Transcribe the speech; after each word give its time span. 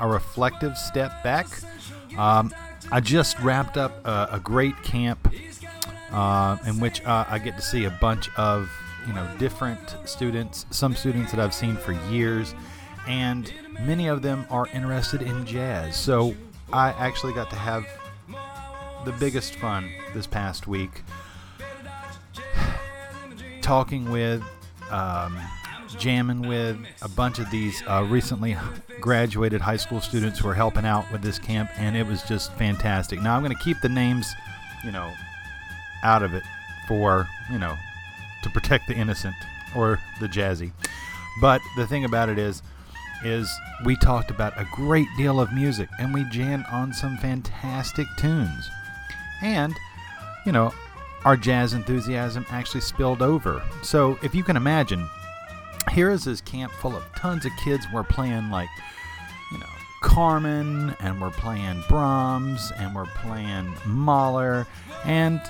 a 0.00 0.08
reflective 0.08 0.76
step 0.76 1.22
back. 1.22 1.46
Um, 2.16 2.52
I 2.90 3.00
just 3.00 3.38
wrapped 3.40 3.76
up 3.76 4.06
a, 4.06 4.28
a 4.32 4.40
great 4.40 4.80
camp 4.82 5.32
uh, 6.10 6.56
in 6.66 6.80
which 6.80 7.04
uh, 7.04 7.24
I 7.28 7.38
get 7.38 7.56
to 7.56 7.62
see 7.62 7.84
a 7.84 7.90
bunch 7.90 8.30
of 8.36 8.70
you 9.06 9.12
know 9.12 9.28
different 9.38 9.96
students, 10.04 10.66
some 10.70 10.94
students 10.94 11.30
that 11.32 11.40
I've 11.40 11.54
seen 11.54 11.76
for 11.76 11.92
years, 12.10 12.54
and 13.06 13.52
many 13.80 14.08
of 14.08 14.22
them 14.22 14.46
are 14.50 14.66
interested 14.68 15.22
in 15.22 15.46
jazz. 15.46 15.96
So 15.96 16.34
I 16.72 16.90
actually 16.90 17.32
got 17.32 17.50
to 17.50 17.56
have 17.56 17.86
the 19.04 19.12
biggest 19.12 19.56
fun 19.56 19.90
this 20.14 20.26
past 20.26 20.66
week 20.66 21.02
talking 23.60 24.10
with. 24.10 24.42
Um, 24.90 25.38
jamming 25.94 26.42
with 26.42 26.78
a 27.02 27.08
bunch 27.08 27.38
of 27.38 27.50
these 27.50 27.82
uh, 27.86 28.04
recently 28.08 28.56
graduated 29.00 29.60
high 29.60 29.76
school 29.76 30.00
students 30.00 30.38
who 30.38 30.48
are 30.48 30.54
helping 30.54 30.84
out 30.84 31.10
with 31.12 31.22
this 31.22 31.38
camp, 31.38 31.70
and 31.76 31.96
it 31.96 32.06
was 32.06 32.22
just 32.22 32.52
fantastic. 32.54 33.20
Now 33.20 33.36
I'm 33.36 33.42
going 33.42 33.56
to 33.56 33.62
keep 33.62 33.80
the 33.80 33.88
names, 33.88 34.32
you 34.84 34.92
know, 34.92 35.12
out 36.02 36.22
of 36.22 36.34
it 36.34 36.42
for 36.86 37.26
you 37.50 37.58
know 37.58 37.74
to 38.42 38.50
protect 38.50 38.88
the 38.88 38.94
innocent 38.94 39.34
or 39.76 40.00
the 40.20 40.26
jazzy. 40.26 40.72
But 41.40 41.60
the 41.76 41.86
thing 41.86 42.04
about 42.04 42.28
it 42.28 42.38
is, 42.38 42.62
is 43.24 43.50
we 43.84 43.96
talked 43.96 44.30
about 44.30 44.58
a 44.60 44.66
great 44.72 45.08
deal 45.16 45.40
of 45.40 45.52
music, 45.52 45.88
and 45.98 46.12
we 46.12 46.24
jammed 46.24 46.64
on 46.70 46.92
some 46.92 47.16
fantastic 47.18 48.06
tunes, 48.18 48.70
and 49.42 49.74
you 50.44 50.52
know. 50.52 50.72
Our 51.24 51.36
jazz 51.36 51.74
enthusiasm 51.74 52.46
actually 52.48 52.80
spilled 52.80 53.22
over. 53.22 53.60
So, 53.82 54.16
if 54.22 54.36
you 54.36 54.44
can 54.44 54.56
imagine, 54.56 55.04
here 55.90 56.10
is 56.10 56.24
this 56.24 56.40
camp 56.40 56.72
full 56.72 56.96
of 56.96 57.04
tons 57.16 57.44
of 57.46 57.52
kids. 57.62 57.86
We're 57.92 58.02
playing 58.02 58.50
like, 58.50 58.68
you 59.52 59.58
know, 59.58 59.66
Carmen, 60.00 60.94
and 61.00 61.20
we're 61.20 61.30
playing 61.30 61.82
Brahms, 61.88 62.72
and 62.76 62.94
we're 62.94 63.06
playing 63.06 63.74
Mahler, 63.86 64.66
and 65.04 65.40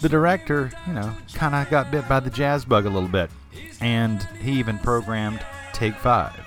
the 0.00 0.08
director, 0.08 0.70
you 0.86 0.92
know, 0.92 1.14
kind 1.34 1.54
of 1.54 1.70
got 1.70 1.90
bit 1.90 2.08
by 2.08 2.20
the 2.20 2.30
jazz 2.30 2.64
bug 2.64 2.86
a 2.86 2.90
little 2.90 3.08
bit, 3.08 3.30
and 3.80 4.22
he 4.40 4.52
even 4.52 4.78
programmed 4.78 5.44
Take 5.72 5.94
Five, 5.94 6.46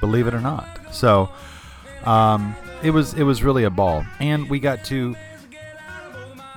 believe 0.00 0.26
it 0.26 0.34
or 0.34 0.40
not. 0.40 0.66
So, 0.92 1.30
um, 2.04 2.54
it 2.82 2.90
was 2.90 3.14
it 3.14 3.22
was 3.22 3.42
really 3.42 3.64
a 3.64 3.70
ball, 3.70 4.04
and 4.20 4.48
we 4.48 4.60
got 4.60 4.84
to 4.86 5.14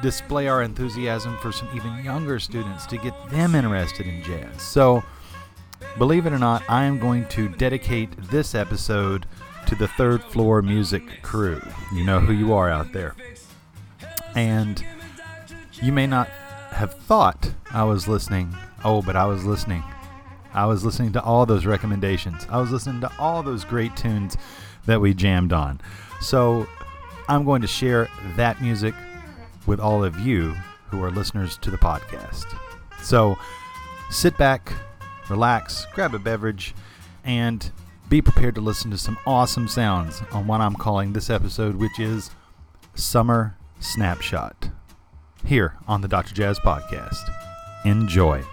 display 0.01 0.47
our 0.47 0.61
enthusiasm 0.61 1.37
for 1.37 1.51
some 1.51 1.69
even 1.75 2.03
younger 2.03 2.39
students 2.39 2.85
to 2.85 2.97
get 2.97 3.13
them 3.29 3.55
interested 3.55 4.05
in 4.05 4.21
jazz. 4.23 4.61
So 4.61 5.03
Believe 5.97 6.25
it 6.25 6.33
or 6.33 6.39
not, 6.39 6.61
I 6.67 6.83
am 6.83 6.99
going 6.99 7.25
to 7.29 7.47
dedicate 7.47 8.09
this 8.29 8.53
episode 8.53 9.25
to 9.67 9.75
the 9.75 9.87
third 9.87 10.21
floor 10.23 10.61
music 10.61 11.21
crew. 11.21 11.61
You 11.93 12.03
know 12.03 12.19
who 12.19 12.33
you 12.33 12.53
are 12.53 12.69
out 12.69 12.91
there. 12.91 13.15
And 14.35 14.83
you 15.81 15.93
may 15.93 16.05
not 16.05 16.27
have 16.71 16.93
thought 16.93 17.53
I 17.71 17.85
was 17.85 18.09
listening. 18.09 18.53
Oh, 18.83 19.01
but 19.01 19.15
I 19.15 19.25
was 19.25 19.45
listening. 19.45 19.83
I 20.53 20.65
was 20.65 20.83
listening 20.83 21.13
to 21.13 21.23
all 21.23 21.45
those 21.45 21.65
recommendations. 21.65 22.45
I 22.49 22.59
was 22.59 22.71
listening 22.71 22.99
to 23.01 23.11
all 23.17 23.41
those 23.41 23.63
great 23.63 23.95
tunes 23.95 24.35
that 24.85 24.99
we 24.99 25.13
jammed 25.13 25.53
on. 25.53 25.79
So 26.19 26.67
I'm 27.29 27.45
going 27.45 27.61
to 27.61 27.67
share 27.67 28.09
that 28.35 28.61
music 28.61 28.93
with 29.65 29.79
all 29.79 30.03
of 30.03 30.19
you 30.19 30.53
who 30.89 31.01
are 31.03 31.11
listeners 31.11 31.57
to 31.59 31.71
the 31.71 31.77
podcast. 31.77 32.45
So 33.01 33.37
sit 34.09 34.37
back, 34.37 34.73
relax, 35.29 35.85
grab 35.93 36.13
a 36.13 36.19
beverage, 36.19 36.73
and 37.23 37.71
be 38.09 38.21
prepared 38.21 38.55
to 38.55 38.61
listen 38.61 38.91
to 38.91 38.97
some 38.97 39.17
awesome 39.25 39.67
sounds 39.67 40.21
on 40.31 40.47
what 40.47 40.61
I'm 40.61 40.75
calling 40.75 41.13
this 41.13 41.29
episode, 41.29 41.75
which 41.75 41.99
is 41.99 42.29
Summer 42.93 43.57
Snapshot, 43.79 44.69
here 45.45 45.75
on 45.87 46.01
the 46.01 46.07
Dr. 46.07 46.33
Jazz 46.33 46.59
Podcast. 46.59 47.29
Enjoy. 47.83 48.43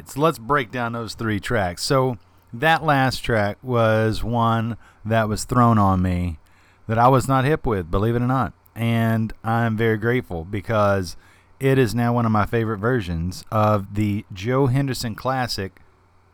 Right. 0.00 0.08
So 0.08 0.20
let's 0.20 0.38
break 0.38 0.70
down 0.70 0.92
those 0.92 1.14
three 1.14 1.40
tracks. 1.40 1.82
So 1.82 2.18
that 2.52 2.84
last 2.84 3.18
track 3.18 3.58
was 3.62 4.24
one 4.24 4.76
that 5.04 5.28
was 5.28 5.44
thrown 5.44 5.78
on 5.78 6.02
me 6.02 6.38
that 6.86 6.98
I 6.98 7.08
was 7.08 7.28
not 7.28 7.44
hip 7.44 7.66
with, 7.66 7.90
believe 7.90 8.16
it 8.16 8.22
or 8.22 8.26
not. 8.26 8.52
And 8.74 9.32
I'm 9.44 9.76
very 9.76 9.98
grateful 9.98 10.44
because 10.44 11.16
it 11.58 11.78
is 11.78 11.94
now 11.94 12.14
one 12.14 12.26
of 12.26 12.32
my 12.32 12.46
favorite 12.46 12.78
versions 12.78 13.44
of 13.50 13.94
the 13.94 14.24
Joe 14.32 14.66
Henderson 14.66 15.14
classic 15.14 15.80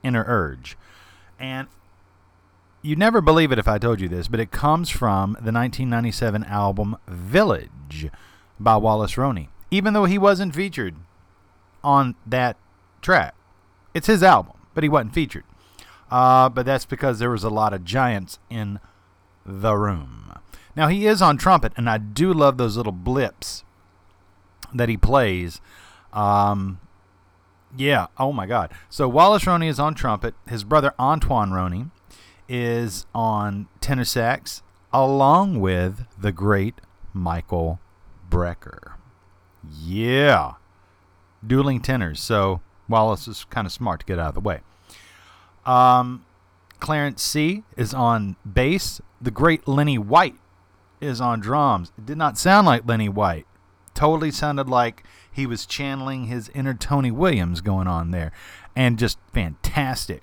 Inner 0.03 0.25
Urge. 0.27 0.77
And 1.39 1.69
You'd 2.83 3.01
never 3.01 3.21
believe 3.21 3.51
it 3.51 3.59
if 3.59 3.67
I 3.67 3.79
told 3.79 4.01
you 4.01 4.09
this, 4.09 4.29
but 4.29 4.39
it 4.39 4.53
comes 4.53 4.91
from 4.91 5.33
the 5.33 5.51
1997 5.51 6.45
album 6.45 6.97
Village 7.09 8.11
by 8.61 8.77
Wallace 8.77 9.19
Roney, 9.19 9.49
even 9.73 9.93
though 9.93 10.05
he 10.05 10.19
wasn't 10.19 10.55
featured 10.55 10.95
on 11.83 12.15
that 12.25 12.57
track. 13.03 13.35
It's 13.97 14.09
his 14.09 14.23
album, 14.23 14.53
but 14.75 14.85
he 14.85 14.91
wasn't 14.91 15.15
featured. 15.15 15.45
Uh, 16.11 16.51
but 16.51 16.67
that's 16.67 16.85
because 16.85 17.19
there 17.19 17.31
was 17.31 17.45
a 17.45 17.49
lot 17.49 17.73
of 17.73 17.83
giants 17.83 18.39
in 18.51 18.79
the 19.47 19.75
room. 19.75 20.39
Now, 20.77 20.89
he 20.89 21.07
is 21.07 21.23
on 21.23 21.39
trumpet, 21.39 21.73
and 21.79 21.89
I 21.89 21.97
do 21.97 22.31
love 22.35 22.59
those 22.59 22.77
little 22.77 22.93
blips 22.93 23.65
that 24.75 24.91
he 24.91 24.99
plays. 24.99 25.63
Um, 26.13 26.79
yeah, 27.75 28.09
oh 28.19 28.35
my 28.35 28.45
God. 28.45 28.71
So 28.91 29.09
Wallace 29.09 29.47
Roney 29.47 29.69
is 29.69 29.81
on 29.81 29.95
trumpet. 29.95 30.35
His 30.47 30.63
brother 30.63 30.93
Antoine 31.01 31.53
Roney 31.53 31.87
is 32.51 33.07
on 33.15 33.67
tenor 33.81 34.05
sax, 34.05 34.63
along 34.93 35.59
with 35.59 36.05
the 36.21 36.33
great 36.33 36.83
Michael 37.15 37.81
Brecker. 38.29 38.93
Yeah. 39.67 40.53
Dueling 41.47 41.81
tenors. 41.81 42.21
So 42.21 42.61
Wallace 42.89 43.29
is 43.29 43.45
kind 43.45 43.67
of 43.67 43.73
smart 43.73 44.01
to 44.01 44.07
get 44.07 44.19
out 44.19 44.29
of 44.29 44.35
the 44.35 44.41
way. 44.41 44.61
Um, 45.65 46.25
Clarence 46.81 47.23
Seay 47.23 47.63
is 47.77 47.93
on 47.93 48.37
bass. 48.51 49.01
The 49.21 49.31
great 49.31 49.67
Lenny 49.67 49.99
White 49.99 50.37
is 51.01 51.21
on 51.21 51.41
drums. 51.41 51.93
It 51.99 52.07
did 52.07 52.19
not 52.19 52.39
sound 52.39 52.67
like 52.67 52.87
Lenny 52.87 53.09
White. 53.09 53.47
Totally 53.95 54.31
sounded 54.31 54.69
like 54.69 55.05
he 55.33 55.47
was 55.47 55.67
channeling 55.67 56.27
his 56.27 56.51
inner 56.51 56.75
Tony 56.75 57.11
Williams 57.11 57.61
going 57.61 57.87
on 57.87 58.11
there. 58.11 58.33
And 58.75 58.99
just 58.99 59.19
fantastic 59.33 60.23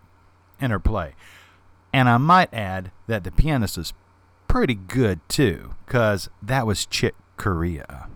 interplay. 0.62 1.16
And 1.92 2.08
I 2.08 2.18
might 2.18 2.54
add 2.54 2.92
that 3.08 3.24
the 3.24 3.32
pianist 3.32 3.78
is 3.78 3.94
pretty 4.48 4.76
good 4.76 5.20
too, 5.28 5.74
because 5.86 6.30
that 6.42 6.68
was 6.68 6.86
Chick 6.86 7.16
Corea. 7.38 8.08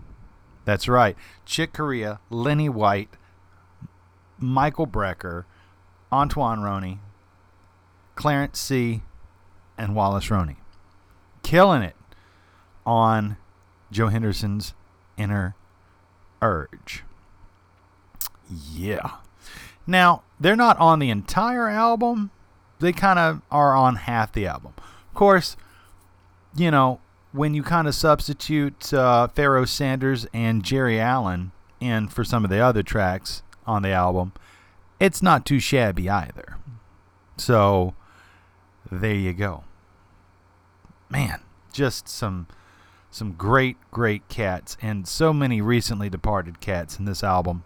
That's 0.64 0.88
right. 0.88 1.16
Chick 1.44 1.72
Corea, 1.72 2.20
Lenny 2.30 2.68
White, 2.68 3.08
Michael 4.38 4.86
Brecker, 4.86 5.44
Antoine 6.12 6.60
Roney, 6.60 7.00
Clarence 8.14 8.58
Seay, 8.60 9.02
and 9.76 9.94
Wallace 9.94 10.30
Roney. 10.30 10.56
Killing 11.42 11.82
it 11.82 11.96
on 12.84 13.36
Joe 13.90 14.08
Henderson's 14.08 14.74
Inner 15.16 15.54
Urge. 16.42 17.04
Yeah. 18.50 19.16
Now, 19.86 20.22
they're 20.40 20.56
not 20.56 20.78
on 20.78 20.98
the 20.98 21.10
entire 21.10 21.68
album, 21.68 22.30
they 22.80 22.92
kind 22.92 23.18
of 23.18 23.42
are 23.50 23.74
on 23.74 23.96
half 23.96 24.32
the 24.32 24.46
album. 24.46 24.72
Of 24.76 25.14
course, 25.14 25.56
you 26.54 26.70
know, 26.70 27.00
when 27.32 27.54
you 27.54 27.62
kind 27.62 27.88
of 27.88 27.94
substitute 27.94 28.92
uh, 28.92 29.28
Pharoah 29.28 29.66
Sanders 29.66 30.26
and 30.32 30.62
Geri 30.62 31.00
Allen 31.00 31.52
in 31.80 32.08
for 32.08 32.24
some 32.24 32.44
of 32.44 32.50
the 32.50 32.58
other 32.58 32.82
tracks 32.82 33.42
on 33.68 33.82
the 33.82 33.90
album, 33.90 34.32
it's 34.98 35.22
not 35.22 35.46
too 35.46 35.60
shabby 35.60 36.08
either. 36.08 36.56
So, 37.36 37.94
there 38.90 39.14
you 39.14 39.32
go. 39.32 39.64
Man, 41.08 41.40
just 41.72 42.08
some 42.08 42.48
some 43.10 43.32
great 43.32 43.76
great 43.90 44.28
cats 44.28 44.76
and 44.82 45.08
so 45.08 45.32
many 45.32 45.60
recently 45.62 46.10
departed 46.10 46.60
cats 46.60 46.98
in 46.98 47.04
this 47.04 47.22
album. 47.22 47.64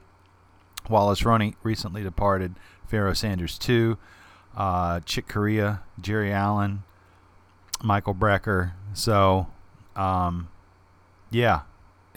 Wallace 0.88 1.24
Roney 1.24 1.56
recently 1.62 2.02
departed, 2.02 2.54
Pharoah 2.86 3.14
Sanders 3.14 3.58
too 3.58 3.98
uh, 4.56 5.00
Chick 5.00 5.28
Corea, 5.28 5.82
Geri 6.00 6.32
Allen, 6.32 6.82
Michael 7.82 8.14
Brecker. 8.14 8.72
So, 8.94 9.48
um, 9.96 10.48
yeah, 11.30 11.62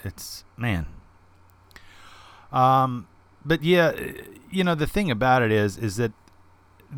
it's 0.04 0.44
man. 0.56 0.86
Um, 2.52 3.08
but 3.46 3.62
yeah, 3.62 3.92
you 4.50 4.64
know 4.64 4.74
the 4.74 4.86
thing 4.86 5.10
about 5.10 5.42
it 5.42 5.52
is, 5.52 5.78
is 5.78 5.96
that 5.96 6.12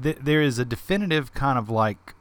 th- 0.03 0.19
there 0.21 0.41
is 0.43 0.59
a 0.59 0.65
definitive 0.65 1.35
kind 1.35 1.59
of 1.59 1.69
like 1.69 2.15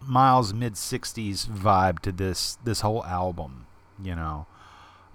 Miles 0.00 0.54
mid 0.54 0.74
'60s 0.74 1.46
vibe 1.46 1.98
to 2.00 2.12
this 2.12 2.58
this 2.64 2.80
whole 2.80 3.04
album. 3.04 3.66
You 4.02 4.14
know, 4.14 4.46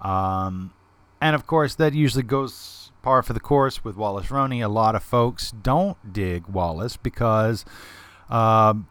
um, 0.02 0.74
and 1.22 1.36
of 1.36 1.48
course 1.48 1.76
that 1.76 1.94
usually 1.94 2.24
goes 2.24 2.92
par 3.02 3.24
for 3.24 3.34
the 3.34 3.40
course 3.40 3.84
with 3.84 3.96
Wallace 3.96 4.30
Roney. 4.30 4.62
A 4.62 4.70
lot 4.70 4.96
of 4.96 5.04
folks 5.04 5.52
don't 5.52 6.14
dig 6.14 6.48
Wallace 6.48 6.98
because 6.98 7.66
um, 8.30 8.88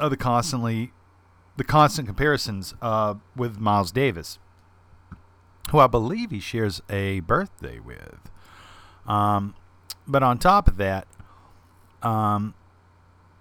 of 0.00 0.10
the 0.10 0.16
constantly 0.16 0.92
the 1.56 1.64
constant 1.64 2.08
comparisons 2.08 2.74
uh, 2.80 3.14
with 3.36 3.58
Miles 3.58 3.92
Davis, 3.92 4.38
who 5.70 5.78
I 5.78 5.86
believe 5.86 6.30
he 6.30 6.40
shares 6.40 6.82
a 6.90 7.20
birthday 7.20 7.78
with. 7.78 8.30
Um, 9.06 9.54
but 10.06 10.22
on 10.22 10.38
top 10.38 10.68
of 10.68 10.76
that, 10.76 11.06
um, 12.02 12.54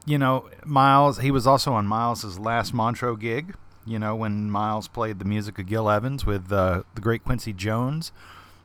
you 0.05 0.17
know, 0.17 0.49
Miles, 0.65 1.19
he 1.19 1.31
was 1.31 1.45
also 1.45 1.73
on 1.73 1.86
Miles's 1.86 2.39
last 2.39 2.73
Montreux 2.73 3.17
gig, 3.17 3.55
you 3.86 3.99
know, 3.99 4.15
when 4.15 4.49
Miles 4.49 4.88
played 4.88 5.19
the 5.19 5.25
music 5.25 5.60
of 5.60 5.65
Gil 5.65 5.89
Evans 5.89 6.25
with 6.25 6.51
uh, 6.51 6.84
the 6.95 7.01
great 7.01 7.23
Quincy 7.23 7.53
Jones 7.53 8.12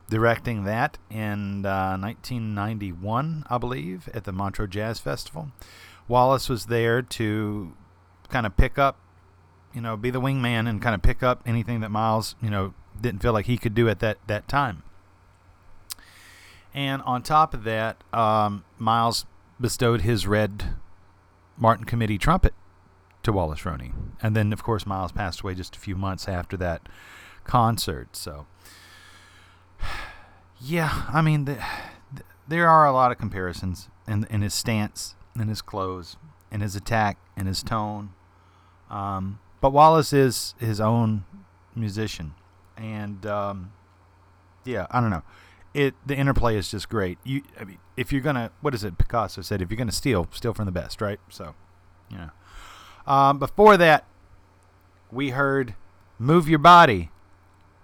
directing 0.09 0.63
that 0.63 0.97
in 1.09 1.65
uh, 1.65 1.97
1991, 1.97 3.45
I 3.49 3.57
believe, 3.57 4.09
at 4.13 4.23
the 4.23 4.31
Montreux 4.31 4.67
Jazz 4.67 4.99
Festival. 4.99 5.51
Wallace 6.07 6.47
was 6.47 6.67
there 6.67 7.01
to 7.01 7.73
kind 8.29 8.45
of 8.45 8.55
pick 8.55 8.77
up, 8.77 8.97
you 9.73 9.81
know, 9.81 9.97
be 9.97 10.09
the 10.09 10.21
wingman 10.21 10.69
and 10.69 10.81
kind 10.81 10.95
of 10.95 11.01
pick 11.01 11.23
up 11.23 11.41
anything 11.45 11.81
that 11.81 11.89
Miles, 11.89 12.35
you 12.41 12.49
know, 12.49 12.73
didn't 13.01 13.21
feel 13.21 13.33
like 13.33 13.45
he 13.45 13.57
could 13.57 13.73
do 13.73 13.89
at 13.89 13.99
that, 13.99 14.17
that 14.27 14.47
time. 14.47 14.83
And 16.73 17.01
on 17.03 17.23
top 17.23 17.53
of 17.53 17.63
that, 17.63 18.03
um, 18.13 18.63
Miles 18.77 19.25
bestowed 19.59 20.01
his 20.01 20.27
red 20.27 20.75
Martin 21.57 21.85
Committee 21.85 22.17
trumpet 22.17 22.53
to 23.23 23.33
Wallace 23.33 23.65
Roney. 23.65 23.93
And 24.21 24.35
then, 24.35 24.53
of 24.53 24.63
course, 24.63 24.85
Miles 24.85 25.11
passed 25.11 25.41
away 25.41 25.55
just 25.55 25.75
a 25.75 25.79
few 25.79 25.95
months 25.95 26.27
after 26.27 26.55
that 26.57 26.87
concert. 27.43 28.15
So, 28.15 28.45
yeah, 30.61 31.05
I 31.11 31.21
mean, 31.21 31.45
the, 31.45 31.55
the, 32.13 32.23
there 32.47 32.67
are 32.67 32.85
a 32.85 32.91
lot 32.91 33.11
of 33.11 33.17
comparisons 33.17 33.89
in, 34.07 34.27
in 34.29 34.41
his 34.41 34.53
stance, 34.53 35.15
in 35.35 35.47
his 35.47 35.61
clothes, 35.61 36.17
in 36.51 36.61
his 36.61 36.75
attack, 36.75 37.17
in 37.35 37.47
his 37.47 37.63
tone. 37.63 38.11
Um, 38.89 39.39
but 39.61 39.73
Wallace 39.73 40.13
is 40.13 40.53
his 40.59 40.79
own 40.79 41.25
musician. 41.75 42.33
And, 42.77 43.25
um, 43.25 43.71
yeah, 44.65 44.87
I 44.91 45.01
don't 45.01 45.09
know. 45.09 45.23
It 45.73 45.95
the 46.05 46.15
interplay 46.15 46.55
is 46.55 46.71
just 46.71 46.89
great. 46.89 47.17
You, 47.23 47.43
I 47.59 47.63
mean, 47.63 47.77
if 47.95 48.11
you're 48.11 48.21
gonna, 48.21 48.51
what 48.61 48.73
is 48.73 48.83
it? 48.83 48.97
Picasso 48.97 49.41
said, 49.41 49.61
if 49.61 49.69
you're 49.69 49.77
gonna 49.77 49.91
steal, 49.91 50.27
steal 50.31 50.53
from 50.53 50.65
the 50.65 50.71
best, 50.71 51.01
right? 51.01 51.19
So, 51.29 51.55
know. 52.09 52.29
Um, 53.05 53.39
before 53.39 53.77
that, 53.77 54.05
we 55.11 55.29
heard 55.29 55.75
"Move 56.19 56.49
Your 56.49 56.59
Body" 56.59 57.11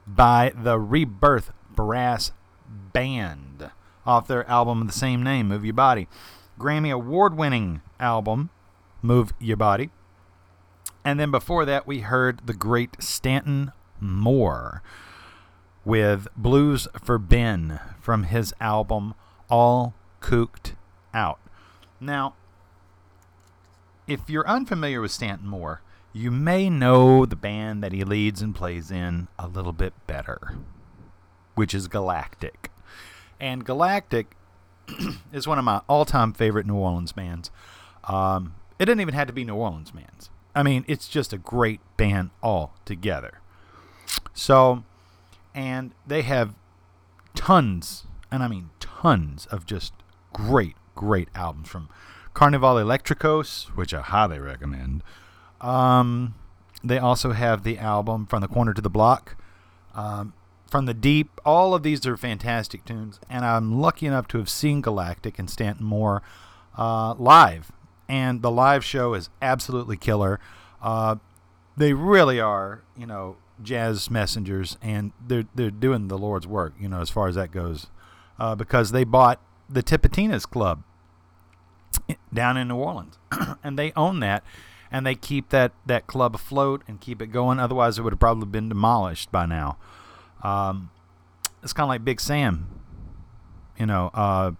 by 0.05 0.51
the 0.55 0.79
Rebirth 0.79 1.51
Brass 1.73 2.31
Band 2.93 3.71
off 4.05 4.27
their 4.27 4.47
album 4.49 4.81
of 4.81 4.87
the 4.87 4.93
same 4.93 5.23
name, 5.23 5.47
"Move 5.47 5.63
Your 5.63 5.73
Body," 5.73 6.07
Grammy 6.59 6.91
award-winning 6.91 7.81
album, 7.99 8.49
"Move 9.01 9.33
Your 9.39 9.57
Body." 9.57 9.91
And 11.05 11.19
then 11.19 11.31
before 11.31 11.65
that, 11.65 11.85
we 11.85 11.99
heard 11.99 12.47
the 12.47 12.53
great 12.53 13.01
Stanton 13.01 13.71
Moore 14.03 14.83
with 15.85 16.27
Blues 16.35 16.87
for 17.01 17.17
Ben 17.17 17.79
from 17.99 18.23
his 18.23 18.53
album 18.59 19.13
All 19.49 19.93
Cooked 20.19 20.75
Out. 21.13 21.39
Now, 21.99 22.35
if 24.07 24.29
you're 24.29 24.47
unfamiliar 24.47 25.01
with 25.01 25.11
Stanton 25.11 25.47
Moore, 25.47 25.81
you 26.11 26.29
may 26.29 26.69
know 26.69 27.25
the 27.25 27.35
band 27.35 27.83
that 27.83 27.91
he 27.91 28.03
leads 28.03 28.41
and 28.41 28.53
plays 28.53 28.91
in 28.91 29.27
a 29.39 29.47
little 29.47 29.73
bit 29.73 29.93
better, 30.05 30.57
which 31.55 31.73
is 31.73 31.87
Galactic. 31.87 32.69
And 33.39 33.65
Galactic 33.65 34.35
is 35.33 35.47
one 35.47 35.57
of 35.57 35.65
my 35.65 35.81
all 35.89 36.05
time 36.05 36.33
favorite 36.33 36.67
New 36.67 36.75
Orleans 36.75 37.11
bands. 37.11 37.49
Um, 38.03 38.55
it 38.79 38.85
didn't 38.85 39.01
even 39.01 39.13
have 39.15 39.27
to 39.27 39.33
be 39.33 39.43
New 39.43 39.55
Orleans 39.55 39.91
bands. 39.91 40.29
I 40.55 40.61
mean, 40.61 40.85
it's 40.87 41.07
just 41.07 41.33
a 41.33 41.37
great 41.37 41.81
band 41.97 42.29
all 42.41 42.75
together. 42.85 43.39
So, 44.33 44.83
and 45.53 45.91
they 46.05 46.21
have 46.23 46.55
tons, 47.35 48.05
and 48.31 48.43
I 48.43 48.47
mean 48.47 48.69
tons, 48.79 49.45
of 49.47 49.65
just 49.65 49.93
great, 50.33 50.75
great 50.95 51.29
albums 51.35 51.69
from 51.69 51.89
Carnivale 52.33 52.83
Electricos, 52.83 53.65
which 53.75 53.93
I 53.93 54.01
highly 54.01 54.39
recommend. 54.39 55.03
Um, 55.61 56.35
they 56.83 56.97
also 56.97 57.31
have 57.31 57.63
the 57.63 57.77
album 57.77 58.25
From 58.25 58.41
the 58.41 58.47
Corner 58.47 58.73
to 58.73 58.81
the 58.81 58.89
Block, 58.89 59.37
um, 59.93 60.33
From 60.67 60.85
the 60.85 60.93
Deep. 60.93 61.39
All 61.45 61.73
of 61.73 61.83
these 61.83 62.05
are 62.05 62.17
fantastic 62.17 62.83
tunes, 62.85 63.19
and 63.29 63.45
I'm 63.45 63.79
lucky 63.79 64.05
enough 64.05 64.27
to 64.29 64.39
have 64.39 64.49
seen 64.49 64.81
Galactic 64.81 65.39
and 65.39 65.49
Stanton 65.49 65.85
Moore 65.85 66.21
uh, 66.77 67.13
live, 67.13 67.71
and 68.09 68.41
the 68.41 68.51
live 68.51 68.83
show 68.83 69.13
is 69.13 69.29
absolutely 69.41 69.95
killer. 69.95 70.39
Uh, 70.81 71.15
they 71.77 71.93
really 71.93 72.39
are, 72.39 72.83
you 72.97 73.05
know, 73.05 73.37
jazz 73.63 74.09
messengers, 74.09 74.77
and 74.81 75.11
they're 75.25 75.45
they're 75.55 75.71
doing 75.71 76.07
the 76.07 76.17
Lord's 76.17 76.47
work, 76.47 76.73
you 76.79 76.87
know, 76.87 77.01
as 77.01 77.09
far 77.09 77.27
as 77.27 77.35
that 77.35 77.51
goes, 77.51 77.87
uh, 78.39 78.55
because 78.55 78.91
they 78.91 79.03
bought 79.03 79.41
the 79.69 79.83
Tipitina's 79.83 80.45
Club 80.45 80.83
down 82.33 82.57
in 82.57 82.67
New 82.67 82.75
Orleans, 82.75 83.17
and 83.63 83.77
they 83.77 83.91
own 83.95 84.19
that, 84.19 84.43
and 84.91 85.05
they 85.05 85.15
keep 85.15 85.49
that 85.49 85.71
that 85.85 86.07
club 86.07 86.35
afloat 86.35 86.83
and 86.87 86.99
keep 87.01 87.21
it 87.21 87.27
going. 87.27 87.59
Otherwise, 87.59 87.97
it 87.97 88.03
would 88.03 88.13
have 88.13 88.19
probably 88.19 88.47
been 88.47 88.69
demolished 88.69 89.31
by 89.31 89.45
now. 89.45 89.77
Um, 90.43 90.89
it's 91.61 91.73
kind 91.73 91.85
of 91.85 91.89
like 91.89 92.03
Big 92.03 92.19
Sam, 92.19 92.67
you 93.77 93.85
know, 93.85 94.11
uh, 94.13 94.51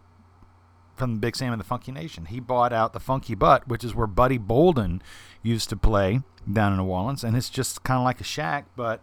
from 0.96 1.20
Big 1.20 1.36
Sam 1.36 1.52
and 1.52 1.60
the 1.60 1.66
Funky 1.66 1.92
Nation. 1.92 2.26
He 2.26 2.39
bought 2.39 2.72
out 2.72 2.94
the 2.94 3.00
Funky 3.00 3.36
Butt, 3.36 3.68
which 3.68 3.84
is 3.84 3.94
where 3.94 4.08
Buddy 4.08 4.38
Bolden 4.38 5.02
used 5.42 5.70
to 5.70 5.76
play 5.76 6.22
down 6.51 6.73
in 6.73 6.79
New 6.79 6.86
Orleans, 6.86 7.23
and 7.23 7.36
it's 7.36 7.49
just 7.49 7.84
kind 7.84 7.97
of 7.97 8.03
like 8.03 8.21
a 8.21 8.25
shack, 8.25 8.65
but 8.75 9.01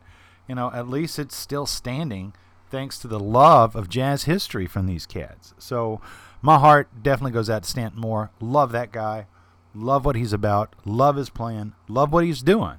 you 0.48 0.55
know, 0.55 0.70
at 0.74 0.88
least 0.88 1.18
it's 1.18 1.37
still 1.37 1.66
standing 1.66 2.33
thanks 2.70 2.98
to 2.98 3.09
the 3.09 3.20
love 3.20 3.76
of 3.76 3.88
jazz 3.88 4.24
history 4.24 4.66
from 4.66 4.87
these 4.87 5.07
cats. 5.07 5.55
So 5.59 6.00
my 6.42 6.59
heart 6.59 6.88
definitely 7.03 7.33
goes 7.33 7.50
out 7.50 7.64
to 7.64 7.68
Stanton 7.70 8.00
Moore. 8.00 8.31
Love 8.40 8.72
that 8.72 8.92
guy. 8.92 9.26
Love 9.74 10.05
what 10.05 10.16
he's 10.16 10.33
about. 10.33 10.74
Love 10.85 11.16
his 11.16 11.31
plan. 11.31 11.74
Love 11.88 12.12
what 12.12 12.24
he's 12.24 12.42
doing. 12.42 12.76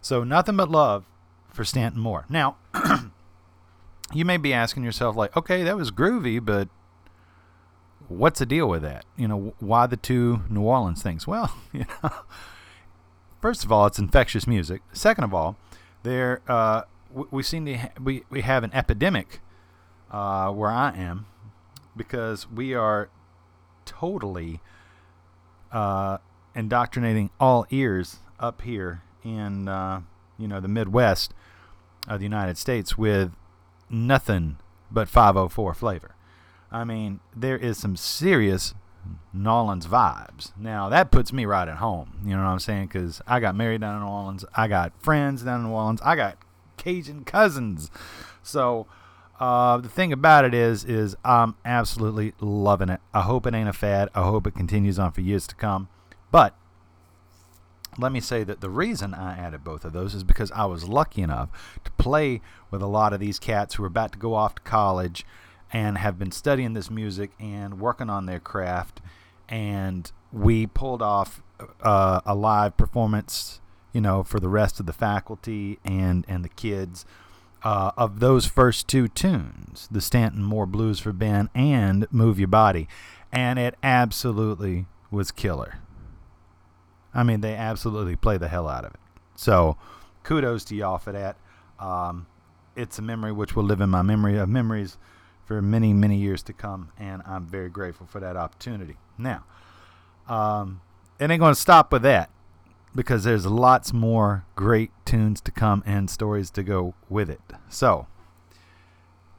So 0.00 0.24
nothing 0.24 0.56
but 0.56 0.70
love 0.70 1.04
for 1.48 1.64
Stanton 1.64 2.00
Moore. 2.00 2.24
Now, 2.28 2.56
you 4.12 4.24
may 4.24 4.36
be 4.36 4.52
asking 4.52 4.84
yourself, 4.84 5.16
like, 5.16 5.36
okay, 5.36 5.62
that 5.62 5.76
was 5.76 5.90
groovy, 5.90 6.44
but 6.44 6.68
what's 8.08 8.40
the 8.40 8.46
deal 8.46 8.68
with 8.68 8.82
that? 8.82 9.04
You 9.16 9.28
know, 9.28 9.54
why 9.58 9.86
the 9.86 9.96
two 9.96 10.42
New 10.48 10.62
Orleans 10.62 11.02
things? 11.02 11.26
Well, 11.26 11.54
you 11.72 11.86
know, 12.02 12.10
first 13.40 13.64
of 13.64 13.72
all, 13.72 13.86
it's 13.86 13.98
infectious 13.98 14.46
music. 14.46 14.82
Second 14.92 15.24
of 15.24 15.34
all, 15.34 15.56
there 16.02 16.42
uh, 16.48 16.82
we, 17.12 17.24
we 17.30 17.42
seem 17.42 17.66
to 17.66 17.76
ha- 17.76 17.92
we 18.02 18.24
we 18.30 18.42
have 18.42 18.64
an 18.64 18.70
epidemic 18.72 19.40
uh, 20.10 20.50
where 20.50 20.70
I 20.70 20.92
am 20.96 21.26
because 21.96 22.50
we 22.50 22.74
are 22.74 23.10
totally 23.84 24.60
uh, 25.72 26.18
indoctrinating 26.54 27.30
all 27.38 27.66
ears 27.70 28.18
up 28.38 28.62
here 28.62 29.02
in 29.24 29.68
uh, 29.68 30.02
you 30.38 30.48
know 30.48 30.60
the 30.60 30.68
Midwest 30.68 31.34
of 32.08 32.20
the 32.20 32.24
United 32.24 32.56
States 32.56 32.96
with 32.96 33.32
nothing 33.88 34.56
but 34.90 35.08
504 35.08 35.74
flavor. 35.74 36.14
I 36.72 36.84
mean, 36.84 37.20
there 37.34 37.56
is 37.56 37.78
some 37.78 37.96
serious 37.96 38.74
Nolans 39.32 39.86
vibes. 39.86 40.52
Now 40.56 40.88
that 40.88 41.10
puts 41.10 41.32
me 41.32 41.44
right 41.44 41.68
at 41.68 41.76
home. 41.76 42.20
You 42.24 42.36
know 42.36 42.42
what 42.42 42.50
I'm 42.50 42.58
saying? 42.58 42.88
Because 42.88 43.22
I 43.26 43.40
got 43.40 43.54
married 43.54 43.80
down 43.80 43.96
in 43.96 44.02
New 44.02 44.08
Orleans. 44.08 44.44
I 44.54 44.68
got 44.68 44.92
friends 45.02 45.42
down 45.42 45.60
in 45.60 45.66
New 45.66 45.72
Orleans. 45.72 46.00
I 46.02 46.16
got 46.16 46.38
Cajun 46.76 47.24
cousins. 47.24 47.90
So 48.42 48.86
uh, 49.38 49.78
the 49.78 49.88
thing 49.88 50.12
about 50.12 50.44
it 50.44 50.52
is, 50.52 50.84
is 50.84 51.16
I'm 51.24 51.54
absolutely 51.64 52.34
loving 52.40 52.90
it. 52.90 53.00
I 53.14 53.22
hope 53.22 53.46
it 53.46 53.54
ain't 53.54 53.68
a 53.68 53.72
fad. 53.72 54.10
I 54.14 54.22
hope 54.22 54.46
it 54.46 54.54
continues 54.54 54.98
on 54.98 55.12
for 55.12 55.22
years 55.22 55.46
to 55.48 55.54
come. 55.54 55.88
But 56.30 56.54
let 57.98 58.12
me 58.12 58.20
say 58.20 58.44
that 58.44 58.60
the 58.60 58.70
reason 58.70 59.14
I 59.14 59.36
added 59.36 59.64
both 59.64 59.84
of 59.84 59.92
those 59.92 60.14
is 60.14 60.24
because 60.24 60.52
I 60.52 60.66
was 60.66 60.88
lucky 60.88 61.22
enough 61.22 61.48
to 61.84 61.90
play 61.92 62.40
with 62.70 62.82
a 62.82 62.86
lot 62.86 63.12
of 63.12 63.20
these 63.20 63.38
cats 63.38 63.74
who 63.74 63.84
are 63.84 63.88
about 63.88 64.12
to 64.12 64.18
go 64.18 64.34
off 64.34 64.54
to 64.56 64.62
college 64.62 65.24
and 65.72 65.98
have 65.98 66.18
been 66.18 66.32
studying 66.32 66.72
this 66.72 66.90
music 66.90 67.30
and 67.38 67.80
working 67.80 68.10
on 68.10 68.26
their 68.26 68.40
craft. 68.40 69.00
And 69.48 70.10
we 70.32 70.66
pulled 70.66 71.02
off 71.02 71.42
uh, 71.82 72.20
a 72.24 72.34
live 72.34 72.76
performance, 72.76 73.60
you 73.92 74.00
know, 74.00 74.22
for 74.22 74.40
the 74.40 74.48
rest 74.48 74.80
of 74.80 74.86
the 74.86 74.92
faculty 74.92 75.78
and, 75.84 76.24
and 76.28 76.44
the 76.44 76.48
kids 76.48 77.04
uh, 77.62 77.92
of 77.96 78.20
those 78.20 78.46
first 78.46 78.88
two 78.88 79.08
tunes, 79.08 79.88
the 79.90 80.00
Stanton 80.00 80.42
Moore 80.42 80.66
Blues 80.66 81.00
for 81.00 81.12
Ben 81.12 81.50
and 81.54 82.06
Move 82.10 82.38
Your 82.38 82.48
Body. 82.48 82.88
And 83.32 83.58
it 83.58 83.76
absolutely 83.82 84.86
was 85.10 85.30
killer. 85.30 85.78
I 87.12 87.22
mean, 87.22 87.40
they 87.40 87.54
absolutely 87.54 88.16
play 88.16 88.38
the 88.38 88.48
hell 88.48 88.68
out 88.68 88.84
of 88.84 88.94
it. 88.94 89.00
So, 89.36 89.76
kudos 90.22 90.64
to 90.66 90.76
y'all 90.76 90.98
for 90.98 91.12
that. 91.12 91.36
Um, 91.78 92.26
it's 92.76 92.98
a 92.98 93.02
memory 93.02 93.32
which 93.32 93.56
will 93.56 93.64
live 93.64 93.80
in 93.80 93.90
my 93.90 94.02
memory 94.02 94.38
of 94.38 94.48
memories 94.48 94.96
for 95.50 95.60
many, 95.60 95.92
many 95.92 96.16
years 96.16 96.44
to 96.44 96.52
come, 96.52 96.92
and 96.96 97.22
I'm 97.26 97.44
very 97.44 97.68
grateful 97.68 98.06
for 98.06 98.20
that 98.20 98.36
opportunity. 98.36 98.94
Now, 99.18 99.42
um, 100.28 100.80
it 101.18 101.28
ain't 101.28 101.40
going 101.40 101.56
to 101.56 101.60
stop 101.60 101.90
with 101.92 102.02
that 102.02 102.30
because 102.94 103.24
there's 103.24 103.46
lots 103.46 103.92
more 103.92 104.44
great 104.54 104.92
tunes 105.04 105.40
to 105.40 105.50
come 105.50 105.82
and 105.84 106.08
stories 106.08 106.52
to 106.52 106.62
go 106.62 106.94
with 107.08 107.28
it. 107.28 107.40
So, 107.68 108.06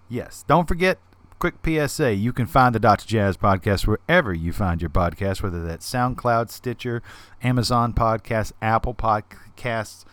yes, 0.10 0.43
don't 0.50 0.67
forget. 0.67 1.00
Quick 1.39 1.56
PSA: 1.65 2.15
You 2.15 2.34
can 2.34 2.45
find 2.45 2.76
the 2.76 2.80
Dr. 2.82 3.08
Jazz 3.08 3.38
podcast 3.38 3.88
wherever 3.88 4.34
you 4.34 4.52
find 4.52 4.82
your 4.82 4.89
podcast, 4.89 5.41
whether 5.41 5.63
that's 5.65 5.89
SoundCloud, 5.89 6.50
Stitcher, 6.50 7.02
Amazon 7.41 7.93
Podcasts, 7.93 8.52
Apple 8.62 8.93
Podcasts, 8.93 10.04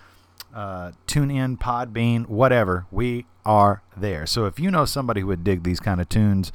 uh, 0.55 0.93
TuneIn, 1.07 1.59
Podbean, 1.59 2.27
whatever. 2.27 2.87
We 2.91 3.27
are 3.45 3.83
there. 3.97 4.27
So 4.27 4.47
if 4.47 4.59
you 4.59 4.71
know 4.71 4.85
somebody 4.85 5.21
who 5.21 5.29
would 5.29 5.45
dig 5.45 5.63
these 5.63 5.81
kind 5.81 6.01
of 6.01 6.09
tunes, 6.09 6.53